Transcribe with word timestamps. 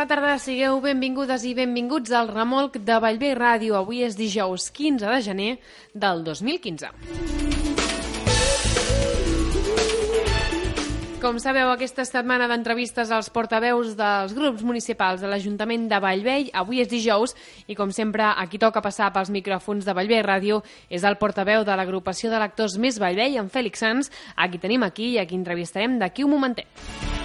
Bona 0.00 0.08
tarda, 0.08 0.38
sigueu 0.40 0.78
benvingudes 0.80 1.42
i 1.44 1.50
benvinguts 1.52 2.14
al 2.16 2.30
remolc 2.30 2.78
de 2.88 2.94
Vallvé 3.04 3.34
Ràdio. 3.36 3.74
Avui 3.76 3.98
és 4.00 4.14
dijous 4.16 4.70
15 4.72 5.04
de 5.04 5.18
gener 5.20 5.48
del 5.92 6.22
2015. 6.24 6.88
Com 11.20 11.36
sabeu, 11.36 11.68
aquesta 11.68 12.08
setmana 12.08 12.48
d'entrevistes 12.48 13.12
als 13.12 13.28
portaveus 13.28 13.92
dels 14.00 14.32
grups 14.32 14.64
municipals 14.64 15.20
de 15.20 15.28
l'Ajuntament 15.28 15.84
de 15.92 16.00
Vallvell, 16.00 16.48
avui 16.56 16.80
és 16.80 16.88
dijous 16.88 17.36
i, 17.66 17.76
com 17.76 17.92
sempre, 17.92 18.24
a 18.24 18.48
qui 18.48 18.56
toca 18.56 18.80
passar 18.80 19.12
pels 19.12 19.28
micròfons 19.28 19.84
de 19.84 19.92
Vallvell 19.92 20.24
Ràdio 20.24 20.62
és 20.88 21.04
el 21.04 21.20
portaveu 21.20 21.68
de 21.68 21.76
l'agrupació 21.76 22.32
de 22.32 22.40
lectors 22.40 22.80
Més 22.80 22.96
Vallvell, 22.96 23.36
en 23.36 23.52
Fèlix 23.52 23.84
Sans, 23.84 24.08
a 24.32 24.48
qui 24.48 24.64
tenim 24.64 24.80
aquí 24.88 25.12
i 25.12 25.20
a 25.20 25.28
qui 25.28 25.36
entrevistarem 25.36 26.00
d'aquí 26.00 26.24
un 26.24 26.38
momentet. 26.38 27.19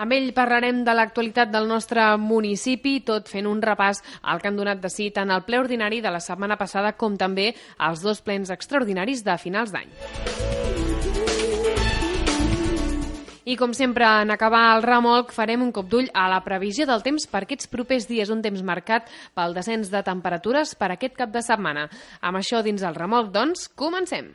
Amb 0.00 0.14
ell 0.16 0.30
parlarem 0.32 0.78
de 0.80 0.94
l'actualitat 0.96 1.50
del 1.52 1.66
nostre 1.68 2.00
municipi, 2.16 3.02
tot 3.04 3.26
fent 3.28 3.44
un 3.44 3.58
repàs 3.60 3.98
al 4.32 4.40
que 4.40 4.48
han 4.48 4.56
donat 4.56 4.80
de 4.80 4.88
si 4.88 5.10
tant 5.12 5.28
el 5.28 5.42
ple 5.44 5.58
ordinari 5.60 5.98
de 6.00 6.08
la 6.08 6.22
setmana 6.24 6.56
passada 6.56 6.94
com 6.96 7.18
també 7.20 7.50
els 7.76 8.00
dos 8.00 8.22
plens 8.24 8.48
extraordinaris 8.48 9.20
de 9.26 9.36
finals 9.36 9.74
d'any. 9.76 9.92
I 13.44 13.58
com 13.60 13.74
sempre, 13.76 14.06
en 14.22 14.32
acabar 14.32 14.70
el 14.78 14.86
remolc, 14.86 15.34
farem 15.36 15.60
un 15.66 15.72
cop 15.74 15.88
d'ull 15.92 16.08
a 16.14 16.30
la 16.32 16.40
previsió 16.46 16.86
del 16.88 17.04
temps 17.04 17.26
per 17.28 17.42
aquests 17.44 17.68
propers 17.68 18.08
dies, 18.08 18.32
un 18.32 18.40
temps 18.40 18.64
marcat 18.64 19.10
pel 19.36 19.52
descens 19.52 19.92
de 19.92 20.00
temperatures 20.06 20.76
per 20.80 20.94
aquest 20.94 21.18
cap 21.18 21.34
de 21.34 21.44
setmana. 21.44 21.90
Amb 22.22 22.40
això 22.40 22.64
dins 22.64 22.88
el 22.88 22.96
remolc, 22.96 23.34
doncs, 23.36 23.68
comencem. 23.76 24.32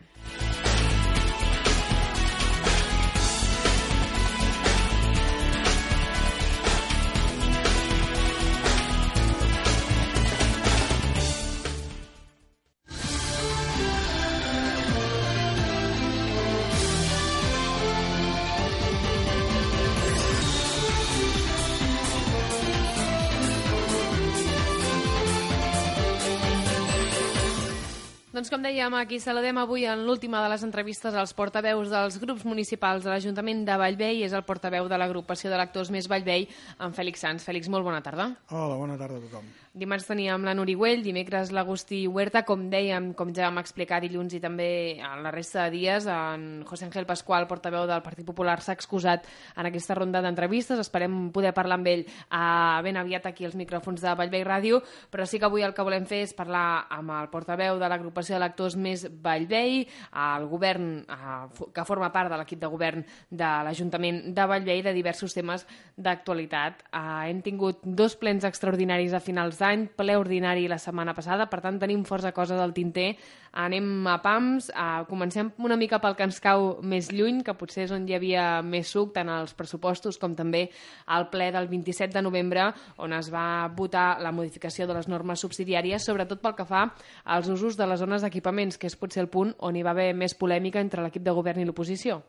Doncs 28.35 28.49
com 28.51 28.59
dèiem, 28.59 28.91
aquí 28.99 29.15
saludem 29.23 29.55
avui 29.61 29.85
en 29.87 30.01
l'última 30.03 30.41
de 30.43 30.49
les 30.51 30.63
entrevistes 30.67 31.15
als 31.15 31.31
portaveus 31.31 31.87
dels 31.87 32.17
grups 32.19 32.43
municipals 32.43 33.05
de 33.05 33.13
l'Ajuntament 33.13 33.63
de 33.63 33.77
Vallvei. 33.79 34.25
És 34.27 34.35
el 34.35 34.43
portaveu 34.43 34.89
de 34.91 34.99
l'agrupació 34.99 35.53
de 35.53 35.61
lectors 35.61 35.87
Més 35.95 36.11
Vallvei, 36.11 36.49
en 36.83 36.91
Fèlix 36.97 37.23
Sans. 37.23 37.47
Fèlix, 37.47 37.71
molt 37.71 37.87
bona 37.87 38.03
tarda. 38.03 38.33
Hola, 38.51 38.75
bona 38.75 38.99
tarda 38.99 39.21
a 39.21 39.29
tothom. 39.29 39.47
Dimarts 39.75 40.05
teníem 40.07 40.45
la 40.47 40.53
Nuri 40.55 40.71
Güell, 40.71 41.01
dimecres 41.03 41.49
l'Agustí 41.51 42.05
Huerta, 42.07 42.45
com 42.47 42.61
dèiem, 42.71 43.09
com 43.11 43.33
ja 43.35 43.49
vam 43.49 43.57
explicar 43.59 43.97
dilluns 43.99 44.31
i 44.37 44.39
també 44.39 44.67
en 45.03 45.19
la 45.19 45.33
resta 45.35 45.65
de 45.65 45.73
dies, 45.73 46.05
en 46.07 46.61
José 46.63 46.85
Ángel 46.87 47.03
Pascual, 47.03 47.43
portaveu 47.49 47.83
del 47.89 47.99
Partit 48.05 48.23
Popular, 48.23 48.61
s'ha 48.63 48.71
excusat 48.71 49.27
en 49.59 49.67
aquesta 49.67 49.97
ronda 49.99 50.21
d'entrevistes. 50.23 50.79
Esperem 50.79 51.17
poder 51.35 51.51
parlar 51.51 51.75
amb 51.75 51.89
ell 51.91 52.05
uh, 52.07 52.79
ben 52.87 52.95
aviat 53.01 53.27
aquí 53.27 53.43
als 53.43 53.57
micròfons 53.59 53.99
de 53.99 54.13
Vallvei 54.15 54.45
Ràdio, 54.47 54.79
però 55.11 55.25
sí 55.27 55.41
que 55.43 55.49
avui 55.49 55.67
el 55.67 55.75
que 55.75 55.83
volem 55.83 56.07
fer 56.07 56.21
és 56.23 56.31
parlar 56.37 56.85
amb 56.95 57.11
el 57.17 57.27
portaveu 57.33 57.75
de 57.75 57.91
l'agrupació 57.91 58.37
de 58.37 58.45
lectors 58.45 58.79
més 58.79 59.03
Vallvei, 59.11 59.83
el 60.23 60.47
govern 60.47 60.87
uh, 61.03 61.67
que 61.75 61.83
forma 61.83 62.13
part 62.15 62.31
de 62.31 62.39
l'equip 62.39 62.63
de 62.63 62.71
govern 62.71 63.03
de 63.27 63.51
l'Ajuntament 63.67 64.23
de 64.31 64.47
Vallvei, 64.53 64.85
de 64.87 64.95
diversos 64.95 65.35
temes 65.35 65.67
d'actualitat. 65.99 66.87
Uh, 66.93 67.27
hem 67.27 67.43
tingut 67.43 67.83
dos 67.83 68.15
plens 68.15 68.47
extraordinaris 68.47 69.11
a 69.11 69.19
finals 69.19 69.64
d'any, 69.65 69.87
ple 69.97 70.15
ordinari 70.19 70.69
la 70.69 70.77
setmana 70.81 71.15
passada, 71.17 71.49
per 71.49 71.59
tant 71.63 71.79
tenim 71.81 72.05
força 72.05 72.31
coses 72.35 72.61
al 72.61 72.73
tinter. 72.75 73.15
Anem 73.55 74.05
a 74.11 74.17
pams, 74.21 74.67
uh, 74.69 75.05
comencem 75.09 75.49
una 75.63 75.77
mica 75.79 75.97
pel 76.03 76.15
que 76.17 76.25
ens 76.27 76.41
cau 76.43 76.75
més 76.83 77.09
lluny, 77.13 77.41
que 77.45 77.55
potser 77.57 77.85
és 77.85 77.93
on 77.95 78.05
hi 78.05 78.15
havia 78.17 78.45
més 78.61 78.91
suc, 78.91 79.13
tant 79.15 79.31
als 79.31 79.55
pressupostos 79.57 80.19
com 80.21 80.35
també 80.35 80.67
al 81.07 81.29
ple 81.31 81.49
del 81.55 81.69
27 81.71 82.13
de 82.13 82.23
novembre, 82.25 82.67
on 83.01 83.15
es 83.15 83.31
va 83.33 83.65
votar 83.75 84.21
la 84.21 84.33
modificació 84.35 84.87
de 84.87 84.97
les 84.97 85.09
normes 85.11 85.41
subsidiàries, 85.41 86.05
sobretot 86.05 86.43
pel 86.43 86.57
que 86.59 86.67
fa 86.67 86.87
als 87.23 87.49
usos 87.49 87.79
de 87.79 87.87
les 87.87 87.99
zones 88.03 88.25
d'equipaments, 88.25 88.77
que 88.77 88.91
és 88.91 88.99
potser 88.99 89.23
el 89.23 89.31
punt 89.31 89.55
on 89.65 89.75
hi 89.75 89.85
va 89.85 89.95
haver 89.95 90.11
més 90.13 90.35
polèmica 90.35 90.83
entre 90.83 91.03
l'equip 91.03 91.23
de 91.23 91.35
govern 91.35 91.63
i 91.63 91.67
l'oposició. 91.67 92.21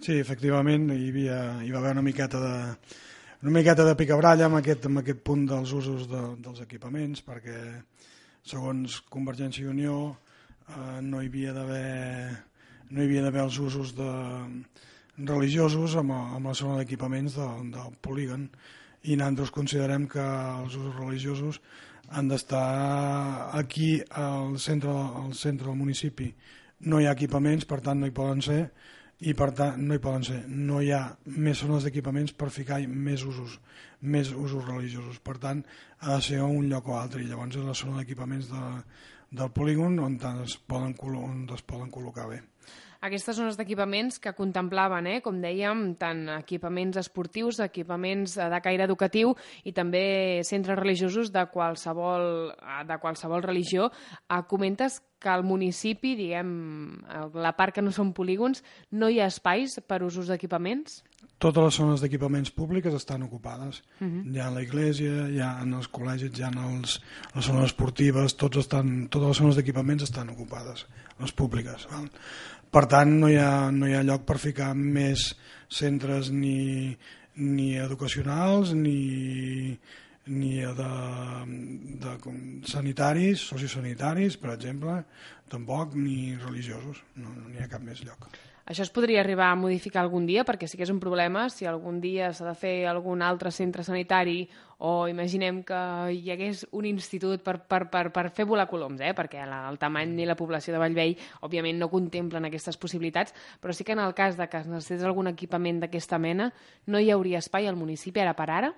Sí, 0.00 0.16
efectivament, 0.16 0.88
hi, 0.94 1.10
havia, 1.12 1.38
hi 1.60 1.70
va 1.70 1.78
haver 1.82 1.92
una 1.92 2.04
miqueta 2.04 2.40
de, 2.40 2.54
una 3.42 3.54
miqueta 3.56 3.86
de 3.88 3.96
picabralla 3.96 4.46
amb 4.50 4.58
aquest, 4.58 4.84
amb 4.86 5.00
aquest 5.00 5.22
punt 5.24 5.46
dels 5.48 5.72
usos 5.72 6.08
de, 6.10 6.20
dels 6.44 6.60
equipaments, 6.60 7.22
perquè 7.24 7.56
segons 8.44 9.00
Convergència 9.08 9.64
i 9.64 9.70
Unió 9.72 9.96
eh, 10.10 11.00
no 11.00 11.22
hi 11.22 11.30
havia 11.30 11.54
d'haver 11.56 12.36
no 12.90 13.00
hi 13.00 13.06
havia 13.06 13.24
d'haver 13.24 13.44
els 13.46 13.56
usos 13.62 13.94
de, 13.96 14.10
religiosos 15.26 15.96
amb, 15.96 16.12
amb 16.12 16.46
la 16.46 16.54
zona 16.54 16.78
d'equipaments 16.78 17.36
de, 17.36 17.48
del 17.76 17.96
polígon. 18.02 18.48
I 19.02 19.16
nosaltres 19.16 19.52
considerem 19.56 20.06
que 20.08 20.20
els 20.22 20.76
usos 20.76 20.96
religiosos 20.98 21.60
han 22.10 22.28
d'estar 22.28 23.56
aquí 23.56 24.00
al 24.10 24.58
centre, 24.58 24.92
al 24.92 25.34
centre 25.34 25.70
del 25.70 25.78
municipi. 25.78 26.32
No 26.90 27.00
hi 27.00 27.06
ha 27.06 27.14
equipaments, 27.16 27.64
per 27.64 27.80
tant 27.84 28.00
no 28.00 28.08
hi 28.08 28.16
poden 28.16 28.42
ser 28.44 28.62
i 29.20 29.34
per 29.36 29.50
tant 29.56 29.80
no 29.84 29.96
hi 29.96 30.02
poden 30.02 30.24
ser. 30.24 30.40
No 30.48 30.80
hi 30.80 30.92
ha 30.96 31.02
més 31.36 31.60
zones 31.60 31.84
d'equipaments 31.84 32.32
per 32.32 32.50
ficar 32.54 32.80
més 32.88 33.24
usos 33.28 33.58
més 34.00 34.30
usos 34.32 34.64
religiosos, 34.64 35.18
per 35.20 35.36
tant 35.38 35.64
ha 36.00 36.14
de 36.14 36.22
ser 36.24 36.40
un 36.42 36.70
lloc 36.70 36.88
o 36.88 36.96
altre. 36.96 37.22
I 37.22 37.28
llavors 37.28 37.56
és 37.56 37.66
la 37.66 37.76
zona 37.76 38.00
d'equipaments 38.00 38.48
de, 38.52 38.62
del 39.42 39.52
polígon 39.56 39.98
on 40.00 40.16
es 40.44 40.56
poden, 40.56 40.96
on 41.20 41.44
es 41.54 41.62
poden 41.62 41.92
col·locar 41.92 42.30
bé 42.30 42.40
aquestes 43.00 43.36
zones 43.36 43.56
d'equipaments 43.56 44.18
que 44.20 44.34
contemplaven, 44.36 45.06
eh, 45.06 45.20
com 45.24 45.40
dèiem, 45.40 45.94
tant 46.00 46.26
equipaments 46.36 47.00
esportius, 47.00 47.60
equipaments 47.64 48.36
de 48.36 48.60
caire 48.62 48.84
educatiu 48.84 49.34
i 49.64 49.72
també 49.72 50.42
centres 50.44 50.78
religiosos 50.78 51.32
de 51.32 51.46
qualsevol, 51.52 52.52
de 52.86 52.98
qualsevol 53.00 53.42
religió. 53.42 53.90
Eh, 54.28 54.42
comentes 54.48 55.00
que 55.20 55.28
al 55.28 55.44
municipi, 55.44 56.14
diguem, 56.16 56.50
la 57.36 57.52
part 57.52 57.76
que 57.76 57.84
no 57.84 57.92
són 57.92 58.14
polígons, 58.16 58.64
no 58.90 59.10
hi 59.10 59.20
ha 59.20 59.28
espais 59.28 59.76
per 59.86 60.02
usos 60.02 60.30
d'equipaments? 60.32 61.02
Totes 61.40 61.64
les 61.64 61.76
zones 61.76 62.00
d'equipaments 62.00 62.50
públiques 62.56 62.94
estan 62.96 63.22
ocupades. 63.22 63.82
Uh 64.00 64.06
-huh. 64.06 64.34
Hi 64.34 64.40
ha 64.40 64.50
la 64.50 64.62
iglesia, 64.62 65.28
hi 65.28 65.40
ha 65.40 65.60
en 65.62 65.74
els 65.74 65.90
col·legis, 65.90 66.38
hi 66.38 66.42
ha 66.42 66.50
els, 66.50 67.00
les 67.34 67.44
zones 67.44 67.64
esportives, 67.64 68.36
tots 68.36 68.56
estan, 68.56 69.08
totes 69.08 69.28
les 69.28 69.36
zones 69.36 69.56
d'equipaments 69.56 70.02
estan 70.02 70.30
ocupades, 70.30 70.86
les 71.18 71.32
públiques. 71.32 71.86
Val? 71.90 72.08
Per 72.70 72.84
tant, 72.86 73.16
no 73.22 73.30
hi, 73.30 73.38
ha, 73.40 73.70
no 73.74 73.88
hi 73.88 73.96
ha 73.98 74.04
lloc 74.06 74.22
per 74.28 74.38
ficar 74.38 74.70
més 74.78 75.32
centres 75.70 76.30
ni, 76.30 76.94
ni 77.34 77.72
educacionals 77.82 78.74
ni, 78.78 79.74
ni 80.30 80.52
de, 80.60 80.90
de, 82.04 82.14
de 82.22 82.34
sanitaris, 82.70 83.42
sociosanitaris, 83.50 84.38
per 84.38 84.54
exemple, 84.54 85.00
tampoc, 85.50 85.98
ni 85.98 86.36
religiosos. 86.38 87.02
No 87.18 87.34
n'hi 87.34 87.58
no 87.58 87.66
ha 87.66 87.72
cap 87.72 87.82
més 87.82 88.04
lloc. 88.06 88.30
Això 88.70 88.84
es 88.86 88.92
podria 88.94 89.18
arribar 89.24 89.48
a 89.50 89.58
modificar 89.58 90.04
algun 90.04 90.28
dia, 90.28 90.44
perquè 90.46 90.68
sí 90.70 90.78
que 90.78 90.86
és 90.86 90.92
un 90.94 91.00
problema 91.02 91.48
si 91.50 91.66
algun 91.66 91.98
dia 91.98 92.30
s'ha 92.30 92.46
de 92.46 92.54
fer 92.54 92.74
algun 92.86 93.24
altre 93.26 93.50
centre 93.50 93.82
sanitari 93.82 94.44
o 94.80 95.08
imaginem 95.08 95.62
que 95.62 95.78
hi 96.16 96.32
hagués 96.32 96.64
un 96.72 96.86
institut 96.88 97.42
per, 97.44 97.58
per, 97.68 97.82
per, 97.92 98.06
per 98.14 98.26
fer 98.32 98.46
volar 98.48 98.66
coloms, 98.70 99.02
eh? 99.04 99.12
perquè 99.16 99.44
la, 99.48 99.62
el 99.68 99.76
tamany 99.78 100.14
i 100.24 100.28
la 100.28 100.38
població 100.38 100.72
de 100.72 100.80
Vallvell 100.80 101.16
òbviament 101.44 101.76
no 101.78 101.90
contemplen 101.92 102.48
aquestes 102.48 102.80
possibilitats, 102.80 103.34
però 103.60 103.76
sí 103.76 103.84
que 103.84 103.92
en 103.92 104.00
el 104.00 104.14
cas 104.16 104.38
de 104.40 104.48
que 104.48 104.62
es 104.64 104.70
necessités 104.70 105.04
algun 105.04 105.28
equipament 105.28 105.82
d'aquesta 105.84 106.18
mena 106.18 106.48
no 106.86 107.00
hi 107.00 107.12
hauria 107.12 107.44
espai 107.44 107.68
al 107.68 107.76
municipi 107.76 108.24
ara 108.24 108.32
per 108.38 108.48
ara? 108.50 108.72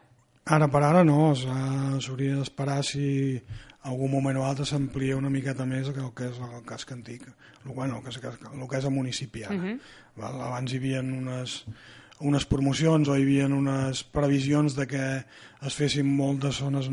Ara 0.51 0.67
per 0.67 0.83
ara 0.83 1.05
no, 1.07 1.37
s'hauria 1.39 2.41
d'esperar 2.41 2.81
si 2.83 3.39
algun 3.87 4.11
moment 4.11 4.39
o 4.39 4.45
altre 4.47 4.67
s'amplia 4.67 5.17
una 5.19 5.31
miqueta 5.31 5.67
més 5.67 5.91
el 5.93 6.11
que 6.19 6.29
és 6.31 6.39
el 6.43 6.63
casc 6.67 6.91
antic, 6.95 7.29
el, 7.65 7.73
bueno, 7.75 7.99
el, 7.99 8.03
que 8.03 8.11
és, 8.11 8.19
el 8.51 8.69
que 8.69 8.79
és 8.79 8.87
el 8.91 8.95
municipi 8.95 9.45
ara. 9.45 9.55
Uh 9.55 9.63
-huh. 9.63 9.79
Val? 10.17 10.41
Abans 10.49 10.73
hi 10.73 10.77
havia 10.77 11.01
unes, 11.01 11.65
unes 12.23 12.47
promocions 12.49 13.09
o 13.11 13.17
hi 13.17 13.25
havia 13.25 13.47
unes 13.51 14.03
previsions 14.15 14.77
de 14.79 14.87
que 14.91 15.05
es 15.67 15.77
fessin 15.79 16.09
moltes 16.09 16.61
zones, 16.63 16.89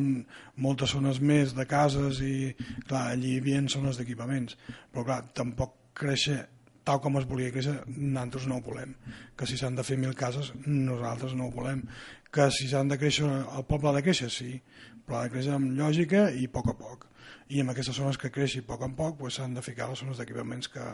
moltes 0.58 0.94
zones 0.96 1.20
més 1.22 1.56
de 1.58 1.66
cases 1.70 2.22
i 2.26 2.54
clar, 2.88 3.10
allí 3.12 3.36
hi 3.36 3.42
havia 3.42 3.62
zones 3.72 4.00
d'equipaments, 4.00 4.58
però 4.94 5.06
clar, 5.08 5.20
tampoc 5.38 5.76
créixer 6.00 6.42
tal 6.90 7.02
com 7.04 7.20
es 7.20 7.28
volia 7.30 7.52
créixer, 7.54 7.76
nosaltres 7.88 8.48
no 8.50 8.58
ho 8.58 8.64
volem. 8.66 8.96
Que 9.38 9.46
si 9.46 9.60
s'han 9.60 9.76
de 9.78 9.86
fer 9.86 9.98
mil 10.02 10.16
cases, 10.18 10.50
nosaltres 10.66 11.36
no 11.38 11.50
ho 11.50 11.54
volem. 11.54 11.84
Que 12.34 12.48
si 12.56 12.70
s'han 12.72 12.90
de 12.90 12.98
créixer, 12.98 13.28
el 13.30 13.66
poble 13.70 13.92
ha 13.92 13.98
de 14.00 14.02
créixer, 14.06 14.30
sí, 14.34 14.56
però 15.06 15.20
ha 15.20 15.28
de 15.28 15.34
créixer 15.36 15.54
amb 15.54 15.76
lògica 15.78 16.30
i 16.34 16.48
a 16.50 16.54
poc 16.56 16.72
a 16.74 16.78
poc. 16.80 17.06
I 17.54 17.62
en 17.62 17.70
aquestes 17.70 17.98
zones 17.98 18.18
que 18.18 18.32
creixi 18.34 18.64
poc 18.66 18.86
a 18.86 18.90
poc 18.90 19.22
s'han 19.30 19.54
pues, 19.54 19.60
de 19.60 19.66
ficar 19.66 19.90
les 19.92 20.02
zones 20.02 20.18
d'equipaments 20.18 20.72
que, 20.74 20.88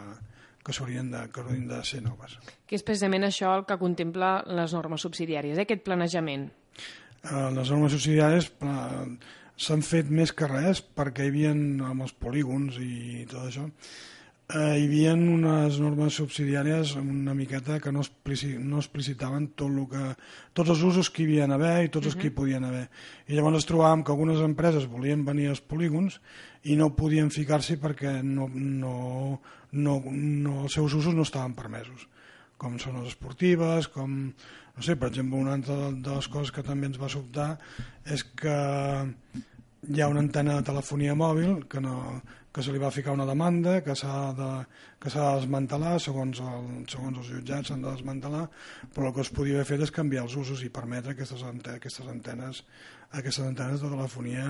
que 0.66 0.74
s'haurien 0.74 1.12
de, 1.14 1.22
que 1.32 1.44
haurien 1.44 1.68
de 1.70 1.80
ser 1.86 2.02
noves. 2.06 2.38
Que 2.66 2.80
és 2.80 2.86
precisament 2.86 3.28
això 3.28 3.54
el 3.60 3.66
que 3.70 3.78
contempla 3.82 4.40
les 4.58 4.74
normes 4.74 5.06
subsidiàries, 5.06 5.60
eh? 5.60 5.68
aquest 5.68 5.86
planejament. 5.86 6.50
Eh, 6.80 7.50
les 7.56 7.72
normes 7.72 7.94
subsidiàries 7.94 8.50
s'han 9.56 9.86
fet 9.86 10.10
més 10.12 10.34
que 10.36 10.50
res 10.50 10.82
perquè 10.82 11.26
hi 11.26 11.32
havia 11.32 11.54
amb 11.54 12.04
els 12.08 12.16
polígons 12.18 12.82
i 12.82 13.24
tot 13.30 13.46
això 13.46 13.70
eh, 14.54 14.78
hi 14.78 14.86
havia 14.86 15.14
unes 15.18 15.80
normes 15.82 16.18
subsidiàries 16.20 16.96
una 17.02 17.34
miqueta 17.38 17.80
que 17.82 17.92
no, 17.92 18.04
explici, 18.06 18.54
no 18.60 18.82
explicitaven 18.82 19.52
tot 19.58 19.72
lo 19.74 19.88
que, 19.90 20.04
tots 20.54 20.74
els 20.76 20.84
usos 20.86 21.10
que 21.10 21.24
hi 21.24 21.28
havia 21.30 21.50
haver 21.56 21.76
i 21.86 21.90
tots 21.90 22.06
els 22.06 22.16
uh 22.16 22.18
-huh. 22.18 22.22
que 22.22 22.28
hi 22.28 22.38
podien 22.40 22.64
haver. 22.64 22.90
I 23.28 23.36
llavors 23.36 23.56
ens 23.56 23.68
trobàvem 23.68 24.04
que 24.04 24.12
algunes 24.12 24.42
empreses 24.42 24.88
volien 24.88 25.26
venir 25.26 25.50
als 25.50 25.62
polígons 25.62 26.22
i 26.64 26.76
no 26.76 26.96
podien 26.96 27.30
ficar-s'hi 27.30 27.78
perquè 27.78 28.22
no, 28.24 28.50
no, 28.54 29.42
no, 29.72 30.04
no, 30.12 30.62
els 30.64 30.74
seus 30.74 30.94
usos 30.94 31.14
no 31.14 31.22
estaven 31.22 31.54
permesos 31.54 32.08
com 32.58 32.78
són 32.80 33.02
les 33.02 33.14
esportives, 33.14 33.90
com, 33.92 34.32
no 34.76 34.82
sé, 34.82 34.96
per 34.96 35.10
exemple, 35.12 35.40
una 35.40 35.54
altra 35.54 35.92
de 35.92 36.16
les 36.16 36.28
coses 36.32 36.52
que 36.56 36.64
també 36.64 36.88
ens 36.88 37.02
va 37.02 37.12
sobtar 37.12 37.58
és 38.06 38.24
que 38.24 38.56
hi 39.90 40.02
ha 40.02 40.08
una 40.08 40.24
antena 40.24 40.56
de 40.56 40.64
telefonia 40.64 41.16
mòbil 41.20 41.66
que, 41.70 41.82
no, 41.84 42.22
que 42.56 42.64
se 42.64 42.72
li 42.72 42.80
va 42.80 42.92
ficar 42.96 43.12
una 43.12 43.26
demanda 43.28 43.82
que 43.84 43.94
s'ha 44.00 44.32
de, 44.38 44.50
que 45.04 45.12
de 45.12 45.24
desmantelar 45.40 45.98
segons, 46.00 46.40
el, 46.40 46.70
segons 46.92 47.20
els 47.20 47.32
jutjats 47.34 47.72
s'han 47.72 47.84
de 47.84 47.92
desmantelar 47.92 48.46
però 48.96 49.10
el 49.10 49.16
que 49.18 49.26
es 49.26 49.32
podia 49.36 49.58
haver 49.60 49.68
fet 49.74 49.84
és 49.84 49.92
canviar 49.98 50.24
els 50.24 50.38
usos 50.40 50.64
i 50.64 50.72
permetre 50.72 51.12
aquestes, 51.12 51.44
antenes, 51.44 51.82
aquestes 51.82 52.08
antenes 52.08 52.64
aquestes 53.12 53.44
antenes 53.44 53.84
de 53.84 53.92
telefonia 53.92 54.48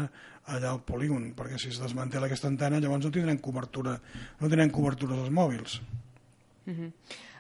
allà 0.54 0.76
al 0.76 0.84
polígon 0.86 1.32
perquè 1.38 1.58
si 1.62 1.74
es 1.74 1.82
desmantela 1.82 2.30
aquesta 2.30 2.52
antena 2.52 2.82
llavors 2.84 3.08
no 3.08 3.14
tindrem 3.16 3.42
cobertura 3.42 3.98
no 3.98 4.48
tindrem 4.52 4.74
cobertura 4.78 5.18
dels 5.18 5.34
mòbils 5.34 5.80
uh 5.82 6.74
-huh. 6.74 6.92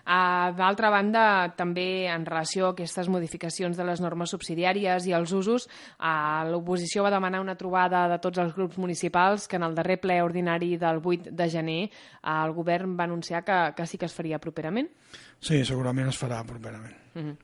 Uh, 0.06 0.54
D'altra 0.54 0.92
banda, 0.94 1.24
també 1.58 2.06
en 2.14 2.28
relació 2.28 2.68
a 2.68 2.74
aquestes 2.76 3.10
modificacions 3.10 3.78
de 3.78 3.88
les 3.88 4.02
normes 4.04 4.30
subsidiàries 4.30 5.08
i 5.10 5.16
els 5.18 5.34
usos, 5.34 5.66
uh, 5.98 6.46
l'oposició 6.52 7.02
va 7.02 7.14
demanar 7.14 7.42
una 7.42 7.58
trobada 7.58 8.06
de 8.12 8.20
tots 8.22 8.38
els 8.44 8.54
grups 8.54 8.78
municipals 8.78 9.48
que 9.50 9.58
en 9.58 9.66
el 9.66 9.74
darrer 9.74 9.98
ple 10.04 10.20
ordinari 10.22 10.76
del 10.78 11.02
8 11.02 11.34
de 11.34 11.50
gener 11.50 11.82
uh, 11.90 12.46
el 12.46 12.54
govern 12.54 12.94
va 13.00 13.10
anunciar 13.10 13.42
que, 13.44 13.58
que 13.76 13.90
sí 13.90 13.98
que 13.98 14.06
es 14.06 14.14
faria 14.14 14.38
properament. 14.40 14.92
Sí, 15.42 15.64
segurament 15.66 16.14
es 16.14 16.22
farà 16.22 16.44
properament. 16.46 16.94
Uh 17.16 17.22
-huh. 17.22 17.36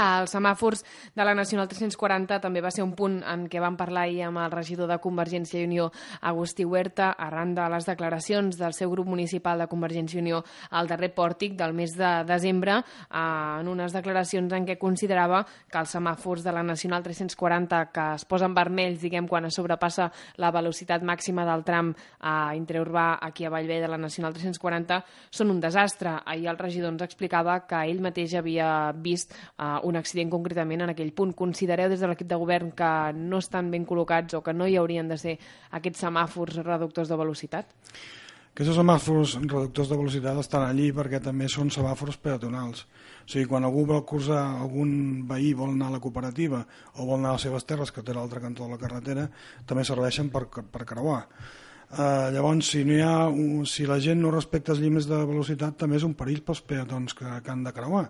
Els 0.00 0.32
semàfors 0.32 0.80
de 1.14 1.24
la 1.24 1.34
Nacional 1.36 1.68
340 1.68 2.40
també 2.42 2.62
va 2.64 2.70
ser 2.72 2.82
un 2.82 2.94
punt 2.96 3.20
en 3.28 3.44
què 3.50 3.60
vam 3.60 3.76
parlar 3.76 4.06
ahir 4.06 4.22
amb 4.26 4.40
el 4.40 4.50
regidor 4.50 4.88
de 4.88 4.96
Convergència 4.98 5.60
i 5.60 5.66
Unió, 5.68 5.90
Agustí 6.20 6.64
Huerta, 6.64 7.10
arran 7.12 7.52
de 7.54 7.66
les 7.70 7.86
declaracions 7.86 8.56
del 8.58 8.72
seu 8.74 8.90
grup 8.90 9.06
municipal 9.12 9.60
de 9.60 9.68
Convergència 9.70 10.18
i 10.18 10.22
Unió 10.24 10.40
al 10.70 10.88
darrer 10.88 11.12
pòrtic 11.14 11.54
del 11.60 11.74
mes 11.76 11.92
de 11.94 12.10
desembre, 12.26 12.80
en 13.12 13.68
unes 13.68 13.92
declaracions 13.92 14.52
en 14.56 14.66
què 14.66 14.78
considerava 14.80 15.44
que 15.70 15.78
els 15.78 15.94
semàfors 15.94 16.42
de 16.42 16.56
la 16.56 16.64
Nacional 16.66 17.04
340 17.04 17.82
que 17.92 18.08
es 18.16 18.24
posen 18.24 18.56
vermells, 18.56 19.02
diguem, 19.04 19.28
quan 19.28 19.46
es 19.46 19.60
sobrepassa 19.60 20.08
la 20.42 20.50
velocitat 20.50 21.04
màxima 21.04 21.44
del 21.46 21.66
tram 21.68 21.92
a 22.20 22.56
intraurbà 22.56 23.18
aquí 23.20 23.44
a 23.44 23.52
Vallvé 23.52 23.78
de 23.84 23.92
la 23.92 24.00
Nacional 24.00 24.32
340 24.32 25.02
són 25.30 25.52
un 25.52 25.60
desastre. 25.60 26.16
Ahir 26.24 26.48
el 26.48 26.58
regidor 26.58 26.94
ens 26.94 27.04
explicava 27.04 27.60
que 27.68 27.84
ell 27.86 28.02
mateix 28.02 28.34
havia 28.40 28.90
vist 28.96 29.36
eh, 29.36 29.81
un 29.88 29.98
accident 30.00 30.30
concretament 30.32 30.84
en 30.84 30.92
aquell 30.92 31.12
punt. 31.16 31.34
Considereu 31.36 31.90
des 31.92 32.00
de 32.00 32.08
l'equip 32.10 32.28
de 32.30 32.38
govern 32.40 32.72
que 32.76 32.90
no 33.18 33.42
estan 33.42 33.70
ben 33.70 33.86
col·locats 33.86 34.34
o 34.38 34.42
que 34.42 34.54
no 34.56 34.66
hi 34.66 34.76
haurien 34.80 35.08
de 35.08 35.18
ser 35.18 35.38
aquests 35.70 36.04
semàfors 36.06 36.62
reductors 36.62 37.08
de 37.08 37.18
velocitat? 37.20 37.72
Aquests 38.52 38.76
semàfors 38.76 39.38
reductors 39.40 39.88
de 39.88 39.96
velocitat 39.96 40.36
estan 40.42 40.66
allí 40.66 40.90
perquè 40.92 41.22
també 41.24 41.46
són 41.48 41.70
semàfors 41.72 42.18
peatonals. 42.20 42.82
O 43.22 43.30
sigui, 43.32 43.46
quan 43.48 43.64
algú 43.64 43.86
vol 43.88 44.02
cursar, 44.04 44.42
algun 44.60 45.22
veí 45.30 45.54
vol 45.56 45.72
anar 45.72 45.88
a 45.88 45.94
la 45.94 46.00
cooperativa 46.04 46.60
o 46.98 47.06
vol 47.06 47.16
anar 47.16 47.30
a 47.30 47.38
les 47.38 47.46
seves 47.48 47.64
terres, 47.64 47.92
que 47.94 48.04
té 48.04 48.12
l'altre 48.12 48.42
cantó 48.44 48.66
de 48.66 48.74
la 48.74 48.80
carretera, 48.82 49.24
també 49.64 49.86
serveixen 49.88 50.28
per, 50.28 50.44
per 50.50 50.84
creuar. 50.84 51.22
Uh, 51.92 52.28
llavors, 52.32 52.68
si, 52.72 52.84
no 52.88 52.92
hi 52.92 53.02
ha, 53.04 53.16
si 53.68 53.88
la 53.88 53.98
gent 54.00 54.20
no 54.20 54.30
respecta 54.32 54.72
els 54.72 54.84
llimes 54.84 55.08
de 55.08 55.16
velocitat, 55.28 55.76
també 55.80 55.96
és 55.96 56.04
un 56.04 56.12
perill 56.16 56.44
pels 56.44 56.60
peatons 56.64 57.16
que, 57.16 57.28
que 57.44 57.52
han 57.52 57.64
de 57.64 57.72
creuar. 57.76 58.06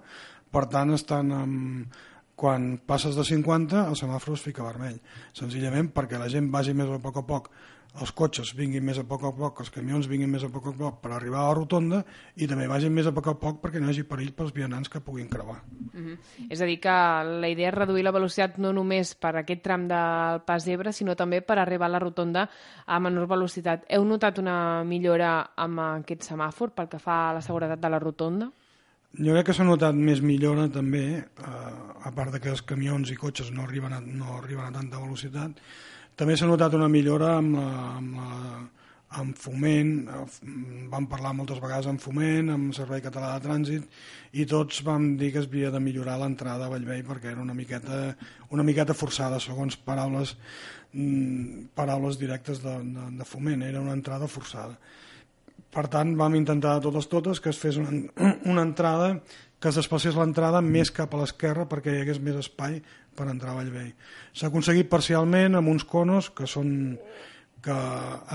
Per 0.53 0.65
tant, 0.73 0.93
estan 0.95 1.33
amb, 1.33 2.01
quan 2.37 2.75
passes 2.87 3.17
de 3.17 3.25
50 3.25 3.87
el 3.89 3.99
semàfor 3.99 4.37
es 4.37 4.43
fica 4.45 4.67
vermell, 4.67 4.99
senzillament 5.37 5.93
perquè 5.95 6.21
la 6.21 6.31
gent 6.33 6.51
vagi 6.53 6.75
més 6.77 6.91
a 6.91 7.01
poc 7.03 7.21
a 7.21 7.27
poc 7.29 7.53
els 8.01 8.13
cotxes 8.17 8.55
vinguin 8.57 8.85
més 8.85 8.97
a 8.97 9.05
poc 9.05 9.25
a 9.29 9.31
poc, 9.37 9.59
els 9.61 9.71
camions 9.73 10.07
vinguin 10.09 10.31
més 10.33 10.45
a 10.47 10.49
poc 10.53 10.71
a 10.71 10.73
poc 10.77 11.01
per 11.03 11.11
arribar 11.13 11.43
a 11.43 11.49
la 11.51 11.57
rotonda 11.59 11.99
i 12.41 12.49
també 12.49 12.65
vagin 12.71 12.95
més 12.95 13.09
a 13.09 13.13
poc 13.13 13.29
a 13.29 13.35
poc 13.41 13.59
perquè 13.61 13.83
no 13.83 13.91
hi 13.91 13.93
hagi 13.93 14.05
perill 14.09 14.33
pels 14.37 14.55
vianants 14.57 14.89
que 14.89 15.03
puguin 15.05 15.29
creuar. 15.29 15.59
Uh 15.93 16.01
-huh. 16.01 16.17
És 16.49 16.61
a 16.61 16.65
dir, 16.65 16.81
que 16.81 16.89
la 16.89 17.49
idea 17.49 17.69
és 17.69 17.75
reduir 17.75 18.05
la 18.05 18.13
velocitat 18.13 18.57
no 18.59 18.73
només 18.73 19.15
per 19.15 19.37
aquest 19.37 19.63
tram 19.63 19.89
del 19.89 20.41
Pas 20.47 20.65
d'Ebre, 20.65 20.93
sinó 20.93 21.15
també 21.15 21.43
per 21.43 21.59
arribar 21.59 21.87
a 21.87 21.91
la 21.91 21.99
rotonda 21.99 22.49
a 22.87 22.99
menor 22.99 23.29
velocitat. 23.29 23.85
Heu 23.89 24.05
notat 24.05 24.39
una 24.39 24.85
millora 24.85 25.53
amb 25.57 25.79
aquest 25.79 26.23
semàfor 26.23 26.71
pel 26.71 26.89
que 26.89 26.99
fa 26.99 27.31
a 27.31 27.35
la 27.35 27.43
seguretat 27.43 27.81
de 27.81 27.89
la 27.91 27.99
rotonda? 27.99 28.51
Jo 29.13 29.35
crec 29.35 29.51
que 29.51 29.53
s'ha 29.53 29.65
notat 29.69 29.93
més 29.93 30.23
millora 30.25 30.71
també, 30.73 31.07
eh, 31.21 31.73
a 32.09 32.11
part 32.17 32.33
de 32.33 32.39
que 32.41 32.49
els 32.49 32.63
camions 32.65 33.11
i 33.13 33.17
cotxes 33.21 33.51
no 33.53 33.67
arriben 33.67 33.93
a, 33.93 33.99
no 34.01 34.39
arriben 34.39 34.65
a 34.65 34.73
tanta 34.73 35.01
velocitat, 35.03 35.59
també 36.17 36.37
s'ha 36.37 36.49
notat 36.49 36.73
una 36.79 36.89
millora 36.89 37.35
amb, 37.37 37.59
la, 37.59 37.67
amb, 37.99 38.17
la, 38.17 38.63
amb 39.21 39.37
foment, 39.37 39.93
eh, 40.09 40.25
vam 40.95 41.11
parlar 41.13 41.35
moltes 41.37 41.61
vegades 41.61 41.91
amb 41.93 42.01
foment, 42.01 42.49
amb 42.57 42.73
Servei 42.73 43.05
Català 43.05 43.35
de 43.35 43.45
Trànsit, 43.51 44.01
i 44.33 44.49
tots 44.49 44.81
vam 44.89 45.13
dir 45.21 45.31
que 45.35 45.43
es 45.45 45.51
havia 45.51 45.75
de 45.77 45.85
millorar 45.91 46.17
l'entrada 46.23 46.65
a 46.65 46.73
Vallvei 46.73 47.05
perquè 47.05 47.35
era 47.35 47.45
una 47.45 47.53
miqueta, 47.53 48.17
una 48.49 48.65
miqueta 48.65 48.97
forçada, 48.97 49.45
segons 49.45 49.77
paraules, 49.77 50.39
mm, 50.95 51.69
paraules 51.77 52.17
directes 52.17 52.65
de, 52.65 52.81
de, 52.97 53.09
de 53.21 53.29
foment, 53.29 53.69
era 53.69 53.85
una 53.85 53.93
entrada 53.93 54.25
forçada 54.25 54.81
per 55.73 55.87
tant, 55.89 56.13
vam 56.19 56.37
intentar 56.37 56.77
de 56.77 56.87
totes 56.89 57.09
totes 57.09 57.41
que 57.41 57.51
es 57.53 57.59
fes 57.59 57.79
una, 57.81 57.93
una 58.53 58.65
entrada, 58.67 59.15
que 59.63 59.71
es 59.71 59.79
desplacés 59.79 60.17
l'entrada 60.19 60.61
més 60.65 60.91
cap 60.91 61.13
a 61.15 61.21
l'esquerra 61.21 61.69
perquè 61.71 61.95
hi 61.95 62.03
hagués 62.03 62.19
més 62.21 62.41
espai 62.41 62.81
per 63.17 63.29
entrar 63.31 63.53
a 63.53 63.61
Vallvei. 63.61 63.93
S'ha 64.35 64.51
aconseguit 64.51 64.91
parcialment 64.91 65.55
amb 65.59 65.71
uns 65.71 65.87
conos 65.89 66.33
que 66.35 66.49
són 66.51 66.97
que 67.63 67.77